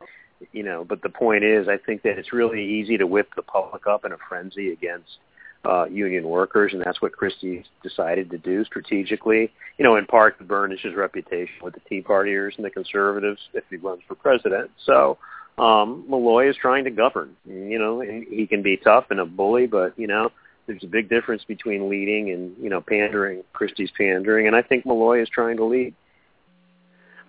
[0.53, 3.43] you know, but the point is, I think that it's really easy to whip the
[3.43, 5.19] public up in a frenzy against
[5.65, 9.53] uh, union workers, and that's what Christie decided to do strategically.
[9.79, 13.41] You know, in part to burnish his reputation with the Tea Partiers and the conservatives
[13.55, 14.71] if he runs for president.
[14.85, 15.19] So
[15.59, 17.37] um, Malloy is trying to govern.
[17.47, 20.31] You know, he can be tough and a bully, but you know,
[20.67, 23.43] there's a big difference between leading and you know pandering.
[23.53, 25.95] Christie's pandering, and I think Malloy is trying to lead.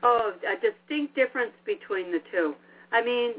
[0.02, 2.56] Oh, a distinct difference between the two.
[2.94, 3.34] I mean,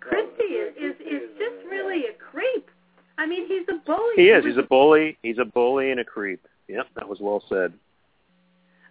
[0.00, 2.68] Christie is, is is just really a creep.
[3.18, 4.14] I mean, he's a bully.
[4.16, 4.44] He is.
[4.44, 5.16] He's a bully.
[5.22, 6.40] He's a bully and a creep.
[6.68, 7.72] Yep, that was well said.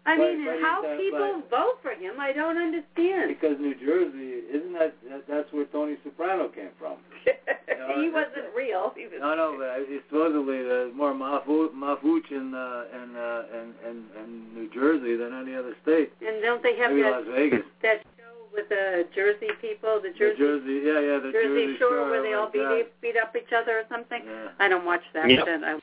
[0.06, 3.28] I But- mean, but how he- but- people vote for him, I don't understand.
[3.30, 6.97] Because New Jersey, isn't that, that that's where Tony Soprano came from?
[7.26, 8.93] he wasn't real.
[8.95, 13.43] He was No, no, but I- supposedly there's more mafu- mafooch in, uh, in, uh,
[13.54, 16.12] in, in, in New Jersey than any other state.
[16.26, 17.66] And don't they have Maybe that Las Vegas.
[17.82, 18.19] that show
[18.54, 22.22] with the Jersey people, the The Jersey Jersey, yeah, yeah, the Jersey, Jersey Shore, where
[22.24, 23.02] they all like beat that.
[23.02, 24.22] beat up each other or something?
[24.26, 24.50] Yeah.
[24.60, 25.43] I don't watch that Yeah.
[25.45, 25.64] shit.
[25.64, 25.80] I,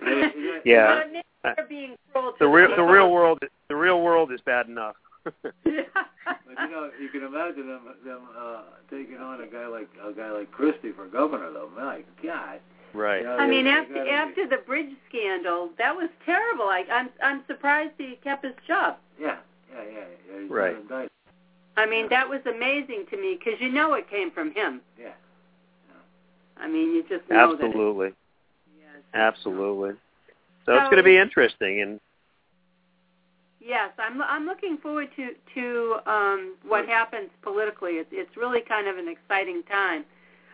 [0.64, 1.02] Yeah.
[1.44, 1.54] Yeah.
[1.56, 4.96] But being cruel to The real the real world the real world is bad enough.
[5.44, 10.12] But you know, you can imagine them them uh, taking on a guy like a
[10.12, 11.68] guy like Christie for governor, though.
[11.76, 12.60] My God.
[12.94, 13.18] right.
[13.22, 16.64] You know, I mean, they after be- after the bridge scandal, that was terrible.
[16.64, 18.96] I, I'm I'm surprised he kept his job.
[19.20, 19.36] Yeah,
[19.72, 19.98] yeah, yeah.
[20.32, 20.76] yeah he's Right.
[20.76, 21.10] indicted.
[21.76, 24.80] I mean, that was amazing to me because you know it came from him.
[24.98, 25.10] Yeah.
[26.56, 27.64] I mean, you just know that.
[27.64, 28.08] Absolutely.
[28.08, 28.14] It,
[28.78, 29.02] yes.
[29.12, 29.90] Absolutely.
[30.66, 32.00] So it's going to be interesting and
[33.64, 37.92] Yes, I'm I'm looking forward to to um, what happens politically.
[37.92, 40.04] It's it's really kind of an exciting time.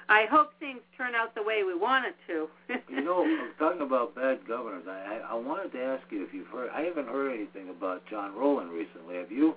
[0.09, 2.49] I hope things turn out the way we want it to.
[2.89, 4.85] You know, I'm talking about bad governors.
[4.89, 6.71] I, I I wanted to ask you if you've heard.
[6.71, 9.17] I haven't heard anything about John Rowland recently.
[9.17, 9.57] Have you?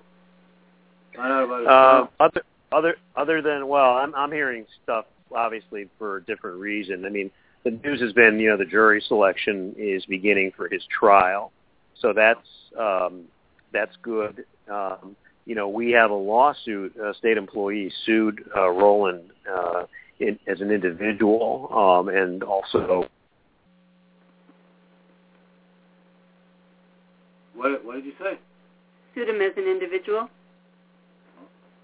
[0.96, 2.42] his uh, other
[2.72, 7.04] other other than well, I'm I'm hearing stuff obviously for a different reason.
[7.04, 7.30] I mean,
[7.64, 11.52] the news has been you know the jury selection is beginning for his trial,
[12.00, 12.46] so that's
[12.78, 13.24] um,
[13.72, 14.44] that's good.
[14.70, 16.96] Um, you know, we have a lawsuit.
[16.96, 19.84] A state employee sued uh, Rowland uh,
[20.18, 23.08] in, as an individual, um, and also
[27.54, 28.38] What What did you say?
[29.14, 30.28] Suit him as an individual.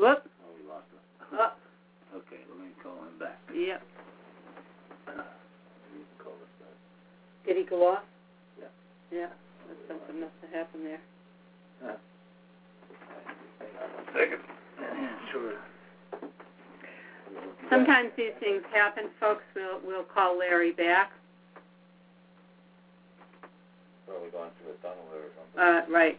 [0.01, 0.25] Whoop.
[0.25, 1.39] Oh, we lost him.
[1.39, 1.53] Oh,
[2.17, 3.39] Okay, let me call him back.
[3.55, 3.83] yep.
[5.07, 6.75] Let me call this back.
[7.47, 8.03] Did he go off?
[8.59, 8.67] Yeah.
[9.13, 9.29] Yeah.
[9.87, 11.01] Something must have happened there.
[11.83, 11.91] Hang
[14.31, 14.39] on.
[15.31, 15.53] Sure.
[17.71, 19.45] Sometimes these things happen, folks.
[19.55, 21.13] We'll we'll call Larry back.
[24.09, 25.93] Probably gone through a tunnel or something.
[25.93, 26.19] Uh, right.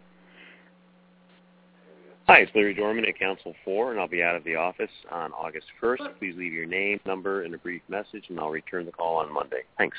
[2.31, 5.33] Hi, it's Larry Dorman at Council 4, and I'll be out of the office on
[5.33, 6.17] August 1st.
[6.17, 9.33] Please leave your name, number, and a brief message, and I'll return the call on
[9.33, 9.63] Monday.
[9.77, 9.97] Thanks.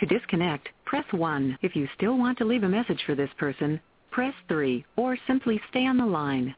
[0.00, 1.56] To disconnect, press 1.
[1.62, 5.58] If you still want to leave a message for this person, press 3 or simply
[5.70, 6.54] stay on the line.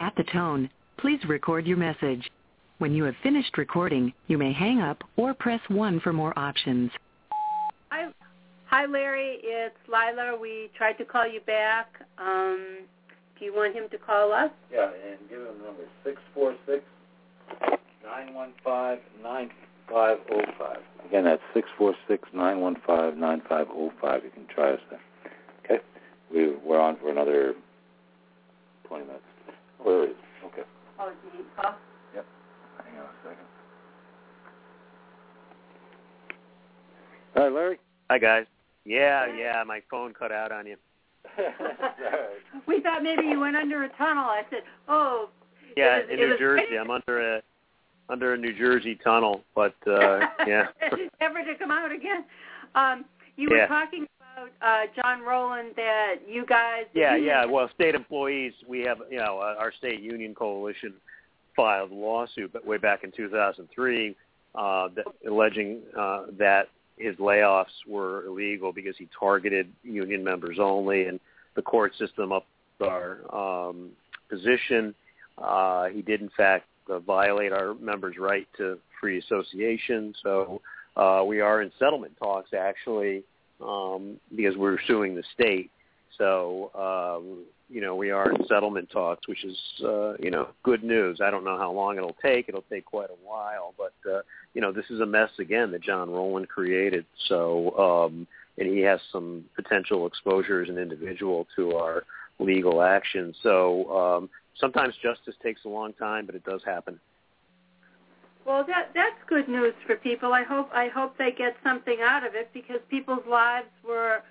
[0.00, 2.26] At the tone, please record your message.
[2.78, 6.90] When you have finished recording, you may hang up or press 1 for more options.
[8.72, 9.36] Hi, hi, Larry.
[9.42, 10.38] It's Lila.
[10.40, 11.88] We tried to call you back.
[12.16, 12.86] Um,
[13.38, 14.50] do you want him to call us?
[14.72, 16.82] Yeah, and give him the number six four six
[18.02, 19.50] nine one five nine
[19.90, 20.78] five zero five.
[21.06, 24.24] Again, that's six four six nine one five nine five zero five.
[24.24, 25.00] You can try us there.
[25.66, 25.84] Okay,
[26.32, 27.52] we we're on for another
[28.88, 29.24] twenty minutes.
[29.80, 30.16] Oh, there it is.
[30.46, 30.62] Okay,
[30.98, 31.74] Oh, did he call?
[32.14, 32.24] Yep.
[32.86, 33.46] Hang on a second.
[37.36, 37.78] All right, Larry.
[38.08, 38.46] Hi, guys.
[38.84, 40.76] Yeah, yeah, my phone cut out on you.
[42.66, 44.24] We thought maybe you went under a tunnel.
[44.24, 45.30] I said, oh.
[45.76, 46.62] Yeah, was, in New Jersey.
[46.66, 47.42] pretty- I'm under a
[48.08, 50.66] under a New Jersey tunnel, but uh yeah.
[51.20, 52.24] Never to come out again.
[52.74, 53.04] Um,
[53.36, 53.66] you were Yeah.
[53.68, 56.84] talking about uh, John Rowland that you guys.
[56.94, 57.44] Yeah, you- yeah.
[57.46, 60.92] Well, state employees, we have, you know, uh, our state union coalition
[61.56, 64.16] filed a lawsuit, but way back in 2003,
[64.54, 71.04] uh, that, alleging uh, that his layoffs were illegal because he targeted union members only,
[71.04, 71.20] and
[71.54, 72.46] the court system up
[72.80, 73.90] our um,
[74.28, 74.94] position.
[75.38, 80.14] Uh, he did, in fact, uh, violate our members' right to free association.
[80.22, 80.60] So
[80.96, 83.22] uh, we are in settlement talks, actually,
[83.60, 85.70] um, because we're suing the state.
[86.18, 90.84] So, um, you know, we are in settlement talks, which is, uh, you know, good
[90.84, 91.20] news.
[91.22, 92.48] I don't know how long it'll take.
[92.48, 94.22] It'll take quite a while, but, uh,
[94.54, 97.06] you know, this is a mess again that John Rowland created.
[97.28, 98.26] So, um,
[98.58, 102.04] and he has some potential exposure as an individual to our
[102.38, 103.34] legal action.
[103.42, 107.00] So, um, sometimes justice takes a long time, but it does happen.
[108.44, 110.32] Well, that that's good news for people.
[110.32, 114.22] I hope I hope they get something out of it because people's lives were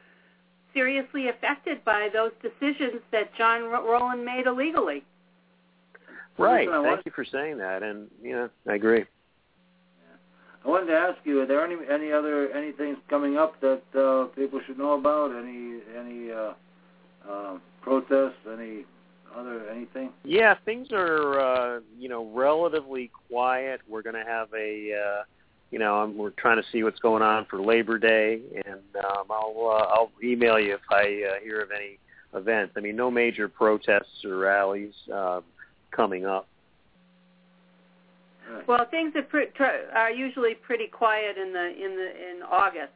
[0.74, 5.04] seriously affected by those decisions that John Ro- Rowland made illegally.
[6.38, 6.68] Right.
[6.68, 7.84] Listen, Thank you for saying that.
[7.84, 9.06] And, you know, I agree.
[10.64, 14.26] I wanted to ask you: Are there any any other anything coming up that uh,
[14.36, 15.36] people should know about?
[15.36, 16.54] Any any uh,
[17.28, 18.38] uh, protests?
[18.48, 18.86] Any
[19.36, 20.12] other anything?
[20.24, 23.82] Yeah, things are uh, you know relatively quiet.
[23.90, 25.24] We're going to have a
[25.72, 29.26] you know, I'm, we're trying to see what's going on for Labor Day, and um,
[29.30, 31.98] I'll uh, I'll email you if I uh, hear of any
[32.34, 32.74] events.
[32.78, 35.44] I mean, no major protests or rallies um,
[35.92, 36.48] coming up.
[38.68, 42.92] Well, things are, pre- tr- are usually pretty quiet in the in the in August.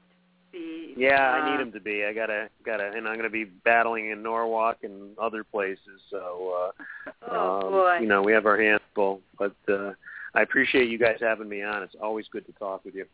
[0.52, 2.04] The, Yeah, uh, I need them to be.
[2.04, 6.02] I gotta gotta, and I'm gonna be battling in Norwalk and other places.
[6.10, 6.72] So,
[7.08, 7.98] uh, Oh um, boy.
[8.02, 9.22] you know, we have our hands full.
[9.40, 9.92] But uh,
[10.36, 11.82] I appreciate you guys having me on.
[11.82, 13.06] It's always good to talk with you.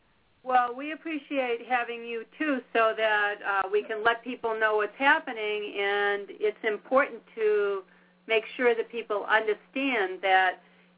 [0.44, 4.98] Well, we appreciate having you too, so that uh, we can let people know what's
[4.98, 7.84] happening, and it's important to
[8.28, 10.54] make sure that people understand that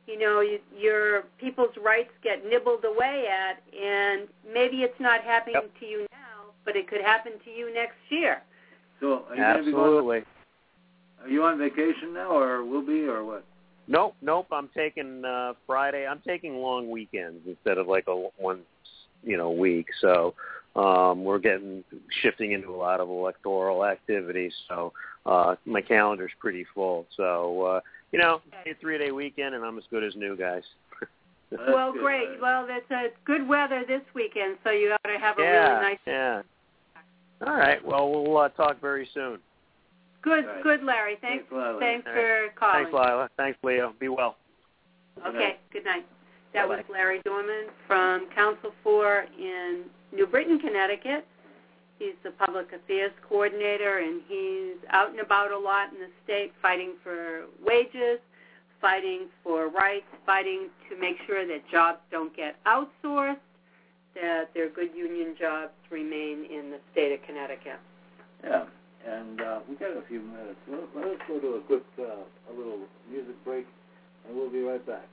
[0.08, 5.56] you know you, your people's rights get nibbled away at, and maybe it's not happening
[5.56, 5.80] Yep.
[5.82, 8.42] to you now, but it could happen to you next year.
[9.02, 9.84] So are you going to be going?
[9.84, 10.24] Absolutely.
[11.22, 13.44] Are you on vacation now, or will be, or what?
[13.88, 14.48] Nope, nope.
[14.52, 16.06] I'm taking uh Friday.
[16.08, 18.62] I'm taking long weekends instead of like a one,
[19.24, 19.88] you know, week.
[20.02, 20.34] So
[20.76, 21.84] um we're getting
[22.22, 24.52] shifting into a lot of electoral activity.
[24.70, 24.94] So
[25.26, 27.06] uh my calendar's pretty full.
[27.18, 27.80] So uh
[28.12, 30.64] you know, a three day weekend and I'm as good as new, guys.
[31.68, 32.42] Well, good, great.
[32.42, 35.82] Well, it's uh, good weather this weekend, so you ought to have a yeah, really
[35.82, 36.00] nice.
[36.08, 36.42] yeah.
[37.46, 37.84] All right.
[37.86, 39.40] Well, we'll uh, talk very soon.
[40.24, 40.64] Good, Right.
[40.64, 41.18] good, Larry.
[41.18, 42.02] Thanks, Thanks a lot, Larry.
[42.02, 42.86] thanks for calling.
[42.86, 43.30] Thanks, Lila.
[43.38, 43.94] Thanks, Leo.
[44.00, 44.38] Be well.
[45.26, 46.06] Okay, good night.
[46.54, 46.94] That was Bye-bye.
[46.94, 51.28] Larry Dorman from Council 4 in New Britain, Connecticut.
[52.00, 56.54] He's the public affairs coordinator, and he's out and about a lot in the state
[56.62, 58.20] fighting for wages,
[58.82, 63.38] fighting for rights, fighting to make sure that jobs don't get outsourced,
[64.16, 67.80] that their good union jobs remain in the state of Connecticut.
[68.44, 68.66] Yeah,
[69.08, 70.60] and uh, we got a few minutes.
[70.70, 72.80] Let, let us go to a quick, uh, a little
[73.10, 73.66] music break,
[74.28, 75.08] and we'll be right back.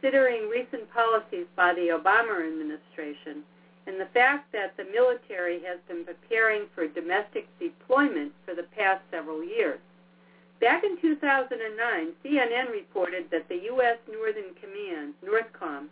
[0.00, 3.42] Considering recent policies by the Obama administration
[3.86, 9.00] and the fact that the military has been preparing for domestic deployment for the past
[9.10, 9.80] several years.
[10.60, 13.96] Back in 2009, CNN reported that the U.S.
[14.10, 15.86] Northern Command, NORTHCOM,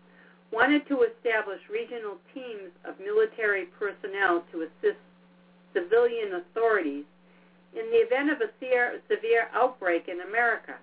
[0.52, 5.00] wanted to establish regional teams of military personnel to assist
[5.72, 7.04] civilian authorities
[7.74, 8.50] in the event of a
[9.08, 10.74] severe, outbreak in America.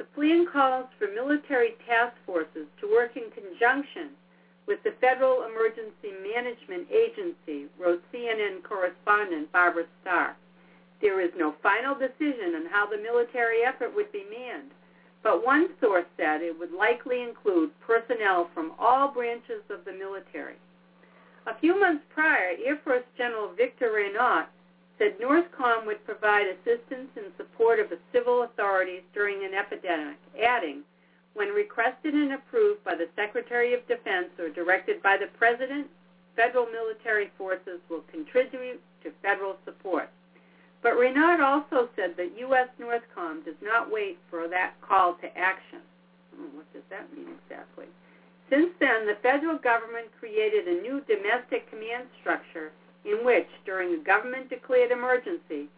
[0.00, 4.16] The plan calls for military task forces to work in conjunction
[4.66, 10.36] with the Federal Emergency Management Agency, wrote CNN correspondent Barbara Starr.
[11.02, 14.70] There is no final decision on how the military effort would be manned,
[15.22, 20.56] but one source said it would likely include personnel from all branches of the military.
[21.46, 24.46] A few months prior, Air Force General Victor Renuart
[25.00, 30.82] said NORTHCOM would provide assistance in support of the civil authorities during an epidemic, adding,
[31.32, 35.86] when requested and approved by the Secretary of Defense or directed by the President,
[36.36, 40.10] federal military forces will contribute to federal support.
[40.82, 42.68] But Renuart also said that U.S.
[42.78, 45.80] NORTHCOM does not wait for that call to action.
[46.52, 47.86] What does that mean exactly?
[48.50, 52.72] Since then, the federal government created a new domestic command structure
[53.04, 55.68] in which, during a government-declared emergency,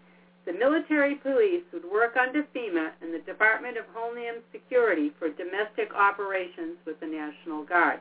[0.45, 5.95] the military police would work under FEMA and the Department of Homeland Security for domestic
[5.95, 8.01] operations with the National Guard.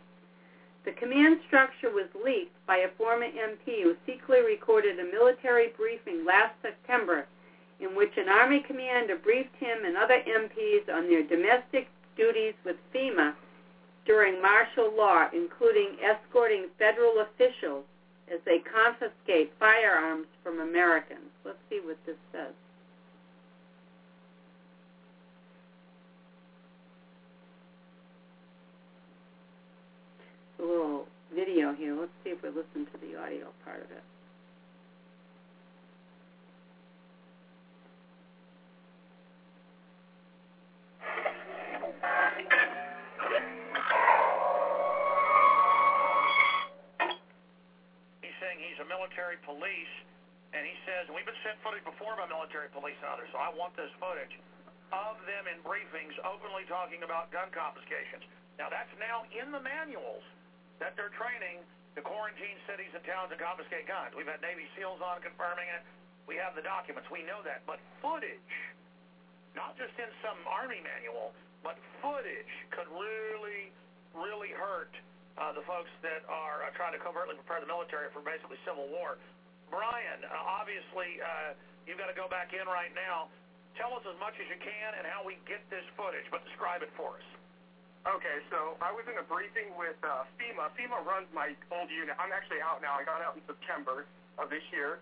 [0.84, 6.26] The command structure was leaked by a former MP who secretly recorded a military briefing
[6.26, 7.28] last September
[7.80, 12.78] in which an Army commander briefed him and other MPs on their domestic duties with
[12.94, 13.36] FEMA
[14.06, 17.86] during martial law, including escorting federal officials
[18.34, 21.30] as they confiscate firearms from Americans.
[21.44, 22.54] Let's see what this says.
[30.60, 31.98] a little video here.
[32.00, 34.04] Let's see if we listen to the audio part of it.
[48.42, 49.94] Saying he's a military police,
[50.52, 53.38] and he says, and we've been sent footage before by military police and others, so
[53.38, 54.36] I want this footage
[54.92, 58.26] of them in briefings openly talking about gun confiscations.
[58.60, 60.26] Now, that's now in the manuals
[60.84, 61.64] that they're training
[61.96, 64.12] to quarantine cities and towns and confiscate guns.
[64.18, 65.86] We've had Navy SEALs on confirming it.
[66.28, 67.08] We have the documents.
[67.08, 67.64] We know that.
[67.64, 68.52] But footage,
[69.56, 71.32] not just in some Army manual,
[71.64, 73.72] but footage could really,
[74.12, 74.92] really hurt
[75.40, 78.88] uh, the folks that are uh, trying to covertly prepare the military for basically civil
[78.92, 79.20] war.
[79.72, 81.56] Brian, uh, obviously, uh,
[81.88, 83.32] you've got to go back in right now.
[83.80, 86.84] Tell us as much as you can and how we get this footage, but describe
[86.84, 87.28] it for us.
[88.04, 90.74] Okay, so I was in a briefing with uh, FEMA.
[90.74, 92.18] FEMA runs my old unit.
[92.18, 92.98] I'm actually out now.
[92.98, 94.10] I got out in September
[94.42, 95.00] of this year.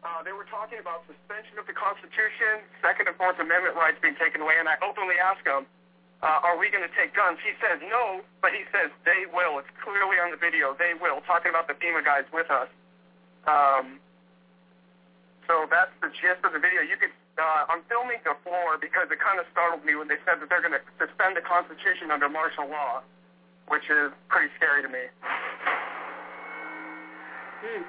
[0.00, 4.16] Uh, they were talking about suspension of the Constitution, Second and Fourth Amendment rights being
[4.16, 5.66] taken away, and I openly asked him,
[6.22, 7.38] uh, are we going to take guns?
[7.44, 9.62] He says no, but he says they will.
[9.62, 10.74] It's clearly on the video.
[10.74, 12.66] They will, talking about the FEMA guys with us.
[13.46, 14.02] Um,
[15.46, 16.82] so that's the gist of the video.
[16.82, 20.18] You could uh, I'm filming the floor because it kind of startled me when they
[20.26, 23.06] said that they're going to suspend the Constitution under martial law,
[23.70, 25.06] which is pretty scary to me.
[27.62, 27.82] Hmm.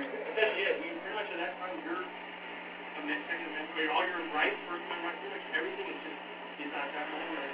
[0.00, 4.56] Essentially, yeah, we pretty much at that time, your amendment, Second Amendment, all your rights,
[4.64, 6.29] First Amendment rights, pretty much everything is just
[6.60, 7.52] is at that moment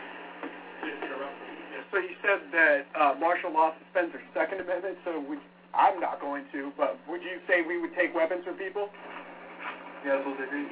[0.82, 1.46] just interrupted.
[1.94, 5.38] So you said that uh, martial law suspends their Second Amendment, so we,
[5.70, 8.90] I'm not going to, but would you say we would take weapons from people?
[10.02, 10.62] Yeah, that's what they do.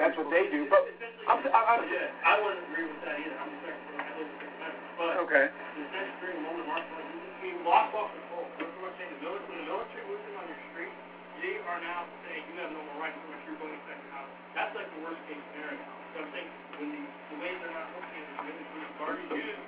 [0.00, 0.82] That's what they do, but
[1.28, 3.36] I'm, I'm, I'm yeah, I wouldn't agree with that either.
[3.36, 4.00] I'm the second one.
[4.02, 4.98] I live in the second amendment.
[4.98, 5.44] But okay.
[5.52, 8.44] the next during moment martial law, you can lock control.
[8.56, 9.12] That's what I'm saying.
[9.20, 10.94] The military, the military moves in on your street,
[11.42, 14.30] they are now saying you have no more rights unless you're going to second house.
[14.56, 15.80] That's like the worst case scenario.
[16.16, 16.48] So I'm saying
[16.88, 19.58] the, way they're not looking at the guard is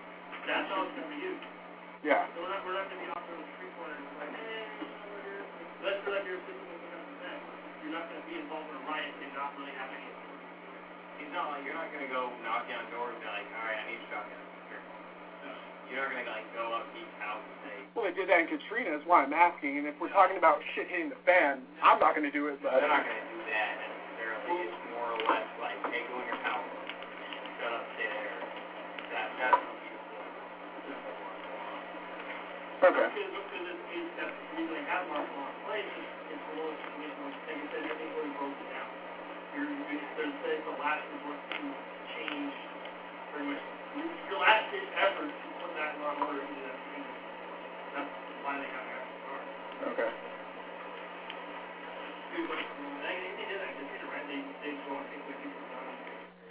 [0.49, 1.47] that's how it's going to be used.
[2.03, 2.27] Yeah.
[2.35, 5.87] So we're not, we're not going to be there on the street corner like, eh,
[5.87, 7.87] let's feel like you're assisting with 100%.
[7.87, 10.15] You're not going to be involved in a riot and not really have any.
[11.23, 13.79] It's not like you're not gonna go knock down doors and be like, all right,
[13.79, 14.43] I need a shotgun.
[15.87, 17.77] You're not gonna like go up each house and say.
[17.95, 18.91] Well, they did that in Katrina.
[18.97, 19.79] That's why I'm asking.
[19.79, 22.59] And if we're talking about shit hitting the fan, I'm not going to do it.
[22.59, 24.67] But they're not gonna do that necessarily.
[24.67, 26.67] It's more or less like, hey, go in your house.
[27.63, 28.43] Shut up, stay there.
[29.15, 29.34] That that's what people.
[32.85, 33.09] Okay.
[33.17, 35.89] Because because it's, it's that we like have martial law in place,
[36.29, 37.17] it's the lowest condition.
[37.25, 38.89] Like I said, everything's already broken down.
[39.57, 41.65] You're, you're, there's there's the last resort to
[42.13, 42.53] change
[43.33, 43.63] pretty much
[43.97, 47.09] your, your last ditch effort to put that law in order into that change.
[47.97, 48.13] That's
[48.45, 49.45] why they got that start.
[49.97, 50.11] Okay.
[52.37, 52.61] Dude, but
[53.01, 53.73] they, they did that.
[53.81, 54.27] They did it right.
[54.29, 55.89] They they just want to take what people done.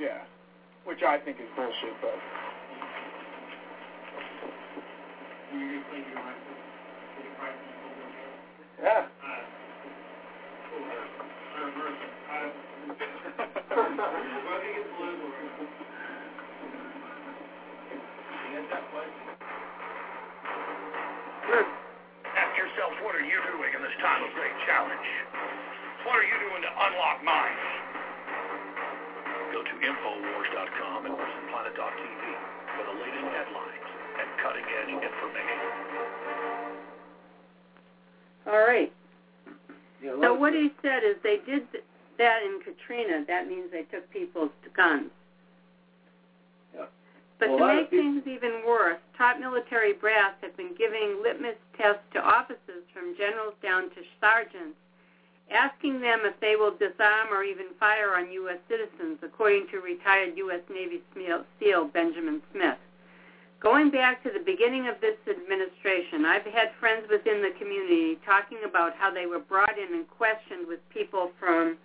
[0.01, 0.25] Yeah.
[0.89, 2.17] Which I think is bullshit, but.
[18.93, 19.25] Question?
[22.33, 25.09] Ask yourself, what are you doing in this time of great challenge?
[26.05, 27.61] What are you doing to unlock minds?
[29.53, 32.23] Go to Infowars.com and visit Planet.tv
[32.73, 35.59] for the latest headlines and cutting edge information.
[38.47, 38.91] All right.
[40.21, 41.63] So what he said is they did
[42.17, 43.23] that in Katrina.
[43.27, 45.09] That means they took people's guns.
[46.75, 46.85] Yeah.
[47.39, 52.03] But well, to make things even worse, top military brass have been giving litmus tests
[52.13, 54.77] to officers from generals down to sergeants,
[55.49, 58.59] asking them if they will disarm or even fire on U.S.
[58.67, 60.61] citizens, according to retired U.S.
[60.69, 61.01] Navy
[61.59, 62.77] SEAL Benjamin Smith.
[63.63, 68.57] Going back to the beginning of this administration, I've had friends within the community talking
[68.67, 71.77] about how they were brought in and questioned with people from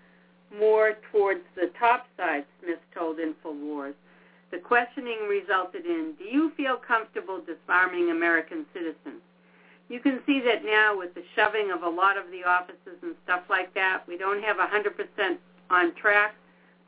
[0.59, 3.95] more towards the top side, Smith told InfoWars.
[4.51, 9.22] The questioning resulted in, do you feel comfortable disarming American citizens?
[9.89, 13.14] You can see that now with the shoving of a lot of the offices and
[13.22, 14.03] stuff like that.
[14.09, 15.39] We don't have 100%
[15.70, 16.35] on track,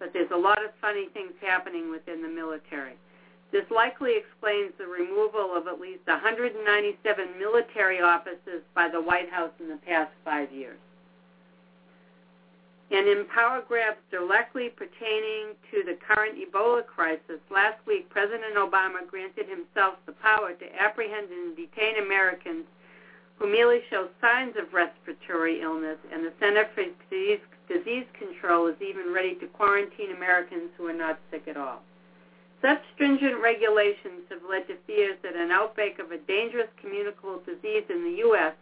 [0.01, 2.97] but there's a lot of funny things happening within the military.
[3.53, 9.51] This likely explains the removal of at least 197 military offices by the White House
[9.59, 10.79] in the past five years.
[12.93, 19.07] And in power grabs directly pertaining to the current Ebola crisis, last week President Obama
[19.09, 22.65] granted himself the power to apprehend and detain Americans
[23.39, 28.77] who merely show signs of respiratory illness, and the Center for Disease, Disease Control is
[28.83, 31.83] even ready to quarantine Americans who are not sick at all.
[32.63, 37.85] Such stringent regulations have led to fears that an outbreak of a dangerous communicable disease
[37.89, 38.53] in the U.S.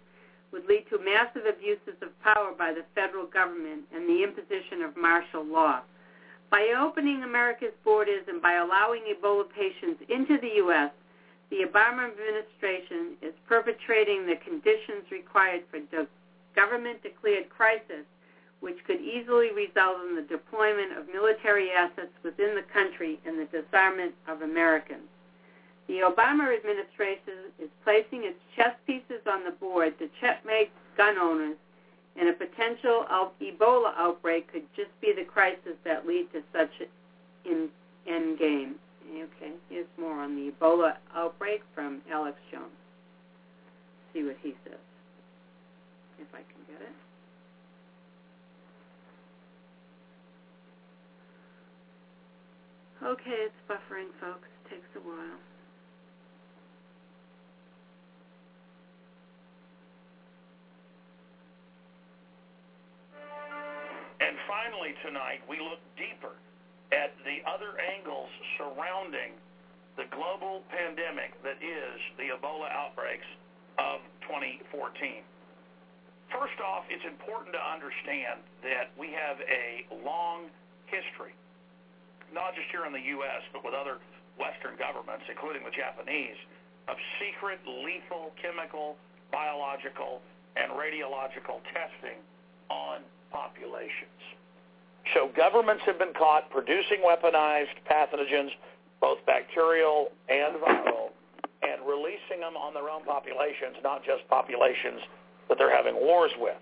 [0.53, 4.97] would lead to massive abuses of power by the federal government and the imposition of
[4.97, 5.81] martial law.
[6.51, 10.91] By opening America's borders and by allowing Ebola patients into the U.S.,
[11.51, 16.07] the Obama administration is perpetrating the conditions required for the
[16.55, 18.07] government-declared crisis,
[18.61, 23.47] which could easily result in the deployment of military assets within the country and the
[23.47, 25.09] disarmament of Americans.
[25.87, 31.57] The Obama administration is placing its chess pieces on the board to checkmate gun owners,
[32.19, 33.07] and a potential
[33.41, 36.71] Ebola outbreak could just be the crisis that lead to such
[37.47, 37.71] an
[38.07, 38.75] end game.
[39.09, 42.67] Okay, here's more on the Ebola outbreak from Alex Jones.
[44.13, 44.81] See what he says,
[46.21, 46.93] if I can get it.
[52.99, 54.49] Okay, it's buffering, folks.
[54.67, 55.39] It Takes a while.
[64.19, 66.35] And finally tonight, we look deeper
[66.91, 68.29] at the other angles
[68.59, 69.39] surrounding
[69.97, 73.27] the global pandemic that is the Ebola outbreaks
[73.79, 75.23] of 2014.
[76.35, 80.51] First off, it's important to understand that we have a long
[80.91, 81.33] history,
[82.33, 83.99] not just here in the U.S., but with other
[84.39, 86.39] Western governments, including the Japanese,
[86.87, 88.97] of secret, lethal, chemical,
[89.31, 90.21] biological,
[90.57, 92.19] and radiological testing
[92.71, 94.23] on populations.
[95.15, 98.51] So governments have been caught producing weaponized pathogens,
[99.01, 101.13] both bacterial and viral,
[101.63, 105.01] and releasing them on their own populations, not just populations
[105.49, 106.57] that they're having wars with.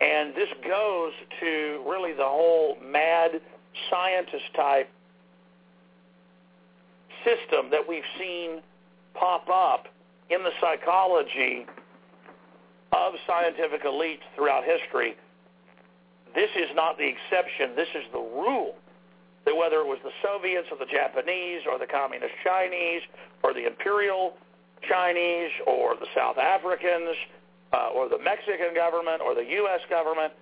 [0.00, 3.40] And this goes to really the whole mad
[3.90, 4.88] scientist type
[7.24, 8.60] system that we've seen
[9.14, 9.86] pop up
[10.30, 11.66] in the psychology
[12.92, 15.16] of scientific elites throughout history
[16.34, 17.78] this is not the exception.
[17.78, 18.74] This is the rule.
[19.46, 23.02] That whether it was the Soviets or the Japanese or the Communist Chinese
[23.42, 24.34] or the Imperial
[24.82, 27.14] Chinese or the South Africans
[27.72, 29.80] uh, or the Mexican government or the U.S.
[29.88, 30.32] government,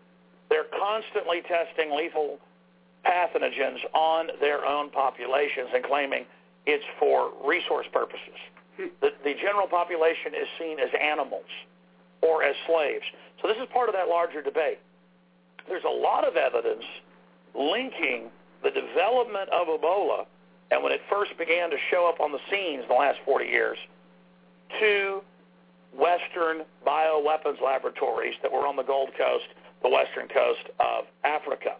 [0.49, 2.39] they're constantly testing lethal
[3.05, 6.25] pathogens on their own populations and claiming
[6.67, 8.39] it's for resource purposes.
[8.77, 8.87] Hmm.
[9.01, 11.51] The, the general population is seen as animals
[12.21, 13.05] or as slaves.
[13.41, 14.79] So this is part of that larger debate
[15.69, 16.85] there's a lot of evidence
[17.55, 18.31] linking
[18.63, 20.27] the development of Ebola
[20.71, 23.47] and when it first began to show up on the scenes in the last 40
[23.47, 23.79] years
[24.81, 25.21] to
[25.95, 29.45] Western bioweapons laboratories that were on the Gold Coast,
[29.83, 31.77] the western coast of Africa.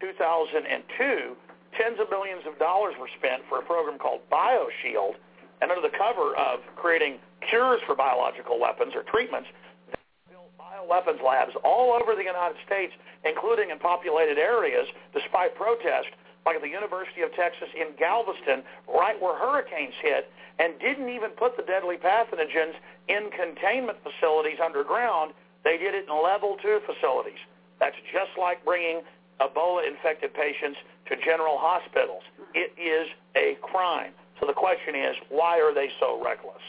[0.00, 1.36] 2002,
[1.76, 5.14] tens of millions of dollars were spent for a program called BioShield,
[5.60, 7.18] and under the cover of creating
[7.50, 9.48] cures for biological weapons or treatments,
[9.90, 9.98] they
[10.30, 12.92] built bioweapons labs all over the United States,
[13.24, 16.08] including in populated areas, despite protest,
[16.46, 21.30] like at the University of Texas in Galveston, right where hurricanes hit, and didn't even
[21.30, 22.74] put the deadly pathogens
[23.08, 25.34] in containment facilities underground.
[25.64, 27.38] They did it in level two facilities.
[27.78, 29.02] That's just like bringing
[29.40, 32.22] Ebola-infected patients to general hospitals.
[32.54, 34.12] It is a crime.
[34.40, 36.62] So the question is, why are they so reckless?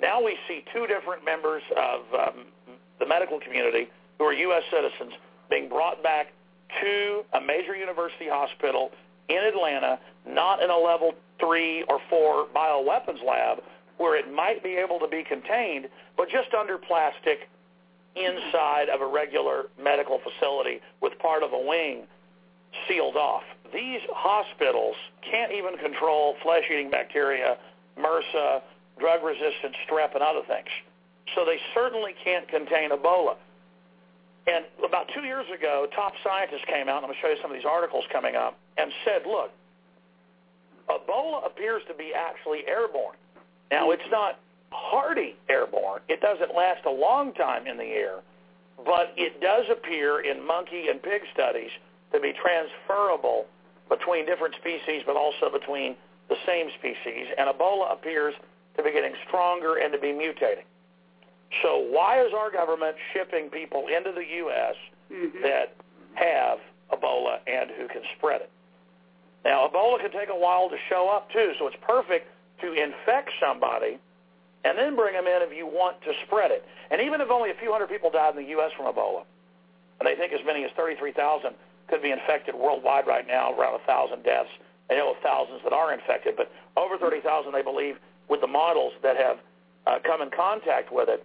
[0.00, 2.46] Now we see two different members of um,
[2.98, 3.88] the medical community
[4.18, 4.62] who are U.S.
[4.70, 5.12] citizens
[5.50, 6.32] being brought back
[6.80, 8.90] to a major university hospital
[9.28, 13.62] in Atlanta, not in a level three or four bioweapons lab
[13.98, 17.48] where it might be able to be contained, but just under plastic
[18.14, 22.04] inside of a regular medical facility with part of a wing
[22.88, 23.42] sealed off.
[23.72, 27.56] These hospitals can't even control flesh-eating bacteria,
[27.98, 28.62] MRSA,
[28.98, 30.68] drug-resistant strep, and other things.
[31.34, 33.36] So they certainly can't contain Ebola.
[34.46, 37.40] And about two years ago, top scientists came out, and I'm going to show you
[37.40, 39.50] some of these articles coming up, and said, look,
[40.90, 43.16] Ebola appears to be actually airborne.
[43.70, 44.38] Now, it's not
[44.72, 46.00] hardy airborne.
[46.08, 48.20] It doesn't last a long time in the air,
[48.84, 51.70] but it does appear in monkey and pig studies
[52.12, 53.46] to be transferable
[53.88, 55.96] between different species, but also between
[56.28, 57.26] the same species.
[57.38, 58.34] And Ebola appears
[58.76, 60.64] to be getting stronger and to be mutating.
[61.62, 64.74] So why is our government shipping people into the U.S.
[65.12, 65.42] Mm-hmm.
[65.42, 65.76] that
[66.14, 66.58] have
[66.92, 68.50] Ebola and who can spread it?
[69.44, 72.28] Now, Ebola can take a while to show up too, so it's perfect
[72.62, 73.98] to infect somebody
[74.64, 76.64] and then bring them in if you want to spread it.
[76.90, 78.70] And even if only a few hundred people died in the U.S.
[78.76, 79.24] from Ebola,
[79.98, 81.54] and they think as many as 33,000
[81.88, 84.50] could be infected worldwide right now, around 1,000 deaths.
[84.88, 87.96] They know of thousands that are infected, but over 30,000 they believe
[88.28, 89.38] with the models that have
[89.86, 91.24] uh, come in contact with it,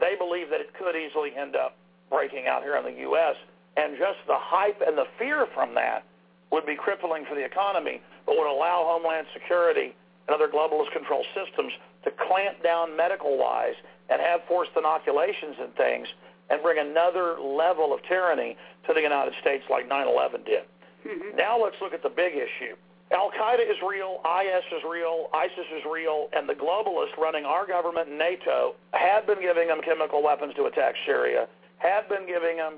[0.00, 1.76] they believe that it could easily end up
[2.10, 3.36] breaking out here in the U.S.
[3.76, 6.04] And just the hype and the fear from that
[6.50, 9.94] would be crippling for the economy, but would allow Homeland Security
[10.26, 11.72] and other globalist control systems
[12.04, 13.74] to clamp down medical-wise
[14.08, 16.08] and have forced inoculations and things
[16.50, 18.56] and bring another level of tyranny
[18.86, 20.64] to the United States like 9-11 did.
[21.06, 21.36] Mm-hmm.
[21.36, 22.76] Now let's look at the big issue.
[23.12, 28.08] Al-Qaeda is real, IS is real, ISIS is real, and the globalists running our government
[28.08, 31.46] and NATO have been giving them chemical weapons to attack Syria,
[31.78, 32.74] have been giving them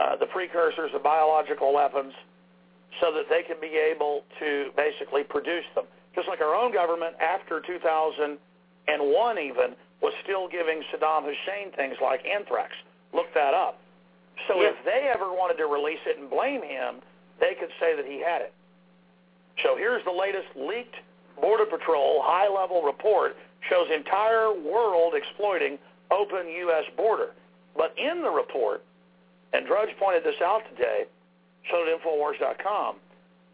[0.00, 2.12] uh, the precursors of biological weapons
[3.00, 5.84] so that they can be able to basically produce them.
[6.14, 12.24] Just like our own government after 2001 even was still giving Saddam Hussein things like
[12.26, 12.72] anthrax.
[13.12, 13.78] Look that up.
[14.48, 14.68] So Yeah.
[14.70, 17.02] if they ever wanted to release it and blame him,
[17.38, 18.52] they could say that he had it.
[19.62, 20.96] So here's the latest leaked
[21.40, 23.36] Border Patrol high-level report
[23.68, 25.78] shows entire world exploiting
[26.10, 26.84] open U.S.
[26.96, 27.32] border.
[27.76, 28.84] But in the report,
[29.52, 31.06] and Drudge pointed this out today,
[31.70, 32.96] so did Infowars.com,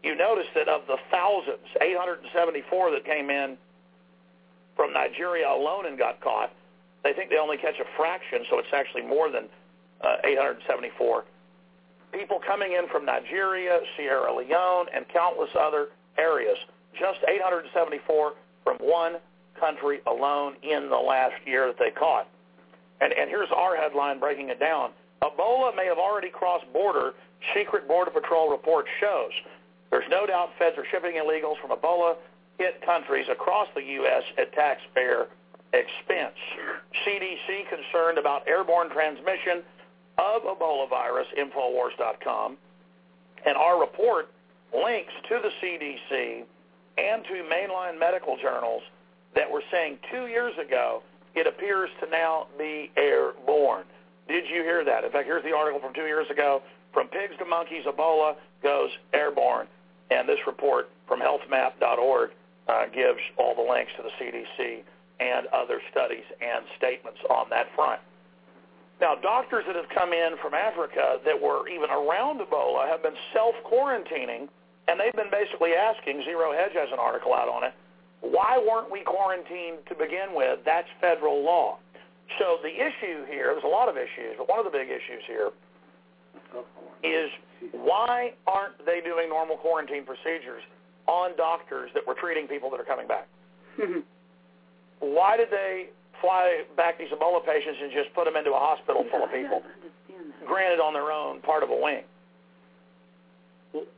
[0.03, 3.57] you notice that of the thousands, 874 that came in
[4.75, 6.51] from Nigeria alone and got caught,
[7.03, 9.45] they think they only catch a fraction, so it's actually more than
[10.01, 11.25] uh, 874
[12.11, 16.57] people coming in from Nigeria, Sierra Leone, and countless other areas.
[16.93, 18.33] Just 874
[18.63, 19.17] from one
[19.59, 22.27] country alone in the last year that they caught.
[23.01, 24.91] And, and here's our headline breaking it down.
[25.21, 27.13] Ebola may have already crossed border,
[27.53, 29.31] secret Border Patrol report shows.
[29.91, 34.23] There's no doubt feds are shipping illegals from Ebola-hit countries across the U.S.
[34.37, 35.27] at taxpayer
[35.73, 36.35] expense.
[37.05, 39.63] CDC concerned about airborne transmission
[40.17, 42.57] of Ebola virus, Infowars.com,
[43.45, 44.29] and our report
[44.73, 46.43] links to the CDC
[46.97, 48.83] and to mainline medical journals
[49.35, 51.01] that were saying two years ago
[51.35, 53.85] it appears to now be airborne.
[54.27, 55.03] Did you hear that?
[55.03, 56.61] In fact, here's the article from two years ago.
[56.93, 59.67] From pigs to monkeys, Ebola goes airborne.
[60.11, 62.31] And this report from healthmap.org
[62.67, 64.83] uh, gives all the links to the CDC
[65.19, 67.99] and other studies and statements on that front.
[69.01, 73.15] Now, doctors that have come in from Africa that were even around Ebola have been
[73.33, 74.49] self-quarantining,
[74.87, 77.73] and they've been basically asking, Zero Hedge has an article out on it,
[78.21, 80.59] why weren't we quarantined to begin with?
[80.65, 81.79] That's federal law.
[82.37, 85.23] So the issue here, there's a lot of issues, but one of the big issues
[85.25, 85.49] here
[87.01, 87.31] is
[87.73, 90.63] why aren't they doing normal quarantine procedures
[91.07, 93.27] on doctors that were treating people that are coming back?
[94.99, 95.89] Why did they
[96.21, 99.61] fly back these Ebola patients and just put them into a hospital full of people,
[100.45, 102.03] granted on their own, part of a wing?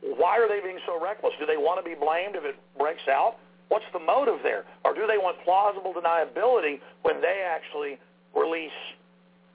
[0.02, 1.32] Why are they being so reckless?
[1.40, 3.36] Do they want to be blamed if it breaks out?
[3.68, 4.64] What's the motive there?
[4.84, 7.98] Or do they want plausible deniability when they actually
[8.36, 8.70] release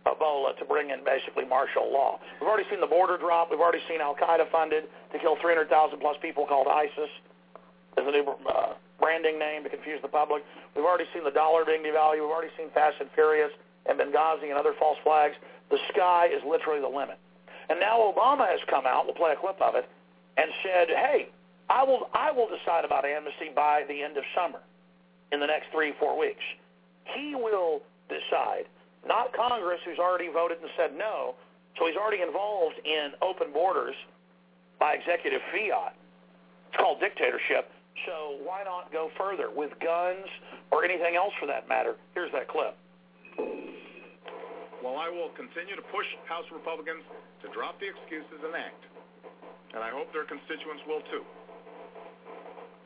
[0.08, 2.20] Ebola to bring in basically martial law?
[2.39, 3.51] We've already seen the border drop.
[3.51, 7.12] We've already seen Al-Qaeda funded to kill 300,000 plus people called ISIS
[7.97, 10.43] as a new uh, branding name to confuse the public.
[10.76, 12.24] We've already seen the dollar being devalued.
[12.24, 13.51] We've already seen Fast and Furious
[13.86, 15.36] and Benghazi and other false flags.
[15.70, 17.18] The sky is literally the limit.
[17.70, 19.89] And now Obama has come out, we'll play a clip of it,
[20.38, 21.28] and said, hey,
[21.70, 24.60] I will, I will decide about amnesty by the end of summer
[25.32, 26.43] in the next three, four weeks.
[27.16, 28.66] He will decide,
[29.08, 31.36] not Congress who's already voted and said no,
[31.80, 33.95] so he's already involved in open borders
[34.80, 35.95] by executive fiat.
[36.70, 37.72] It's called dictatorship.
[38.05, 40.28] So why not go further with guns
[40.70, 41.95] or anything else for that matter?
[42.14, 42.78] Here's that clip.
[44.84, 47.01] Well, I will continue to push House Republicans
[47.41, 48.84] to drop the excuses and act.
[49.74, 51.26] And I hope their constituents will too.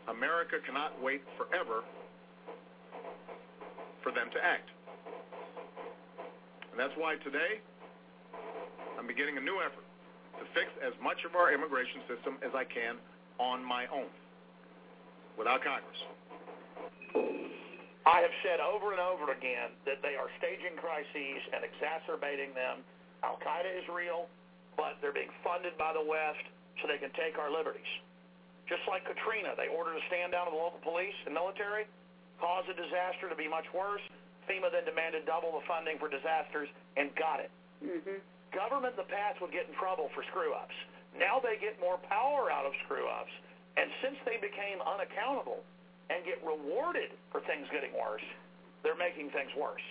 [0.07, 1.83] America cannot wait forever
[4.01, 4.71] for them to act.
[6.81, 7.61] That's why today
[8.97, 9.85] I'm beginning a new effort
[10.41, 12.97] to fix as much of our immigration system as I can
[13.37, 14.09] on my own
[15.37, 16.01] without Congress.
[18.09, 22.81] I have said over and over again that they are staging crises and exacerbating them.
[23.21, 24.25] Al Qaeda is real,
[24.73, 26.49] but they're being funded by the West
[26.81, 27.93] so they can take our liberties.
[28.65, 31.85] Just like Katrina, they ordered a stand down of the local police and military,
[32.41, 34.01] caused a disaster to be much worse.
[34.49, 37.51] FEMA then demanded double the funding for disasters and got it.
[37.81, 38.21] Mm-hmm.
[38.51, 40.75] Government in the past would get in trouble for screw ups.
[41.15, 43.31] Now they get more power out of screw ups.
[43.79, 45.63] And since they became unaccountable
[46.11, 48.25] and get rewarded for things getting worse,
[48.83, 49.83] they're making things worse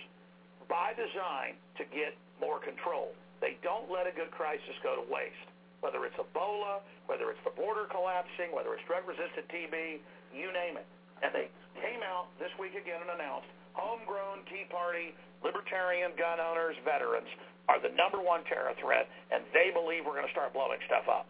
[0.69, 3.11] by design to get more control.
[3.41, 5.49] They don't let a good crisis go to waste.
[5.81, 9.97] Whether it's Ebola, whether it's the border collapsing, whether it's drug-resistant TB,
[10.29, 10.85] you name it.
[11.25, 11.49] And they
[11.81, 15.13] came out this week again and announced homegrown Tea Party,
[15.43, 17.27] libertarian gun owners, veterans
[17.69, 21.07] are the number one terror threat, and they believe we're going to start blowing stuff
[21.07, 21.27] up.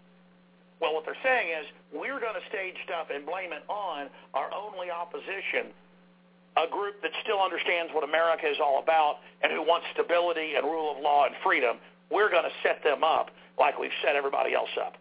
[0.82, 4.50] Well, what they're saying is we're going to stage stuff and blame it on our
[4.50, 5.70] only opposition,
[6.58, 10.66] a group that still understands what America is all about and who wants stability and
[10.66, 11.78] rule of law and freedom.
[12.10, 13.30] We're going to set them up
[13.60, 14.98] like we've set everybody else up.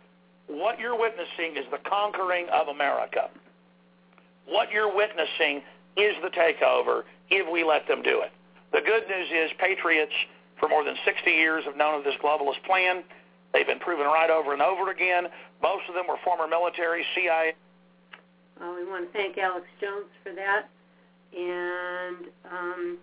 [0.47, 3.31] What you're witnessing is the conquering of America.
[4.47, 5.63] What you're witnessing
[5.97, 8.33] is the takeover if we let them do it.
[8.73, 10.13] The good news is patriots
[10.59, 13.03] for more than 60 years have known of this globalist plan.
[13.53, 15.27] They've been proven right over and over again.
[15.63, 17.55] Most of them were former military, CIA.
[18.61, 20.69] Well, we want to thank Alex Jones for that.
[21.37, 22.99] And um,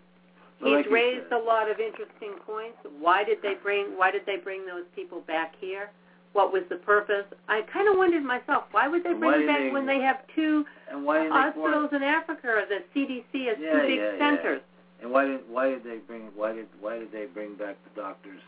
[0.59, 1.41] he's like you raised said.
[1.41, 2.78] a lot of interesting points.
[2.99, 5.89] Why did they bring Why did they bring those people back here?
[6.38, 7.26] What was the purpose?
[7.50, 10.00] I kind of wondered myself, why would they And bring did back they- when they
[10.02, 14.12] have two And why hospitals in Africa or the CDC has Yeah, two big yeah,
[14.14, 14.20] yeah.
[14.20, 14.62] centers?
[15.02, 18.00] And why did why did they bring why did why did they bring back the
[18.00, 18.40] doctors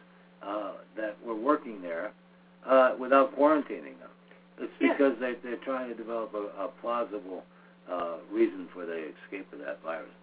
[0.44, 2.12] uh, that were working there
[2.64, 4.14] uh, without quarantining them?
[4.60, 4.94] It's Yeah.
[4.94, 7.44] because they they're trying to develop a, a plausible
[7.90, 10.14] uh, reason for the escape of that virus.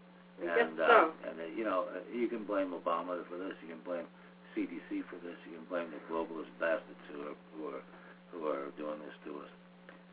[0.41, 0.85] And so.
[0.85, 3.55] uh, and uh, you know uh, you can blame Obama for this.
[3.63, 4.07] You can blame
[4.57, 5.37] CDC for this.
[5.45, 7.83] You can blame the globalist bastards who are who are
[8.33, 9.53] who are doing this to us.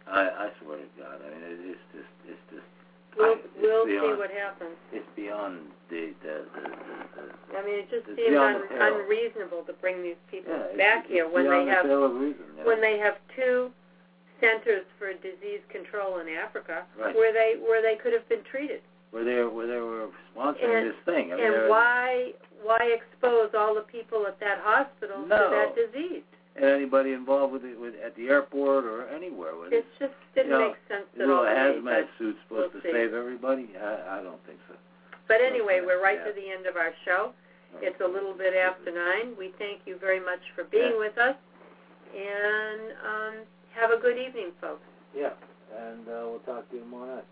[0.06, 1.24] I I swear to God.
[1.24, 2.68] I mean it, it's just it's just
[3.16, 4.74] We'll, it's we'll see what happens.
[4.92, 9.64] it's beyond the the the, the, the I mean, it just seems beyond un- unreasonable
[9.70, 12.66] to bring these people yeah, back it's here when they have of reason, yeah.
[12.66, 13.70] when they have two
[14.42, 17.16] centers for disease control in Africa Right.
[17.16, 18.82] where they where they could have been treated.
[19.14, 21.32] Where they where they were sponsoring And- this thing.
[21.32, 22.34] I mean, and why
[22.64, 25.38] why expose all the people at that hospital No.
[25.38, 26.24] to that disease?
[26.56, 29.86] and anybody involved with it with at the airport or anywhere with It it.
[30.00, 31.44] just didn't you know, make sense You at know, all.
[31.46, 32.94] me, hazmat suit's supposed we'll to see.
[32.94, 33.70] save everybody?
[33.76, 34.76] I, I don't think so.
[35.28, 36.26] But anyway, we're right Yeah.
[36.30, 37.34] to the end of our show.
[37.82, 39.36] It's a little bit after nine.
[39.36, 41.00] We thank you very much for being Yeah.
[41.00, 41.36] with us,
[42.14, 43.34] and um,
[43.74, 44.86] have a good evening, folks.
[45.16, 45.34] Yeah,
[45.76, 47.26] and uh, we'll talk to you tomorrow night.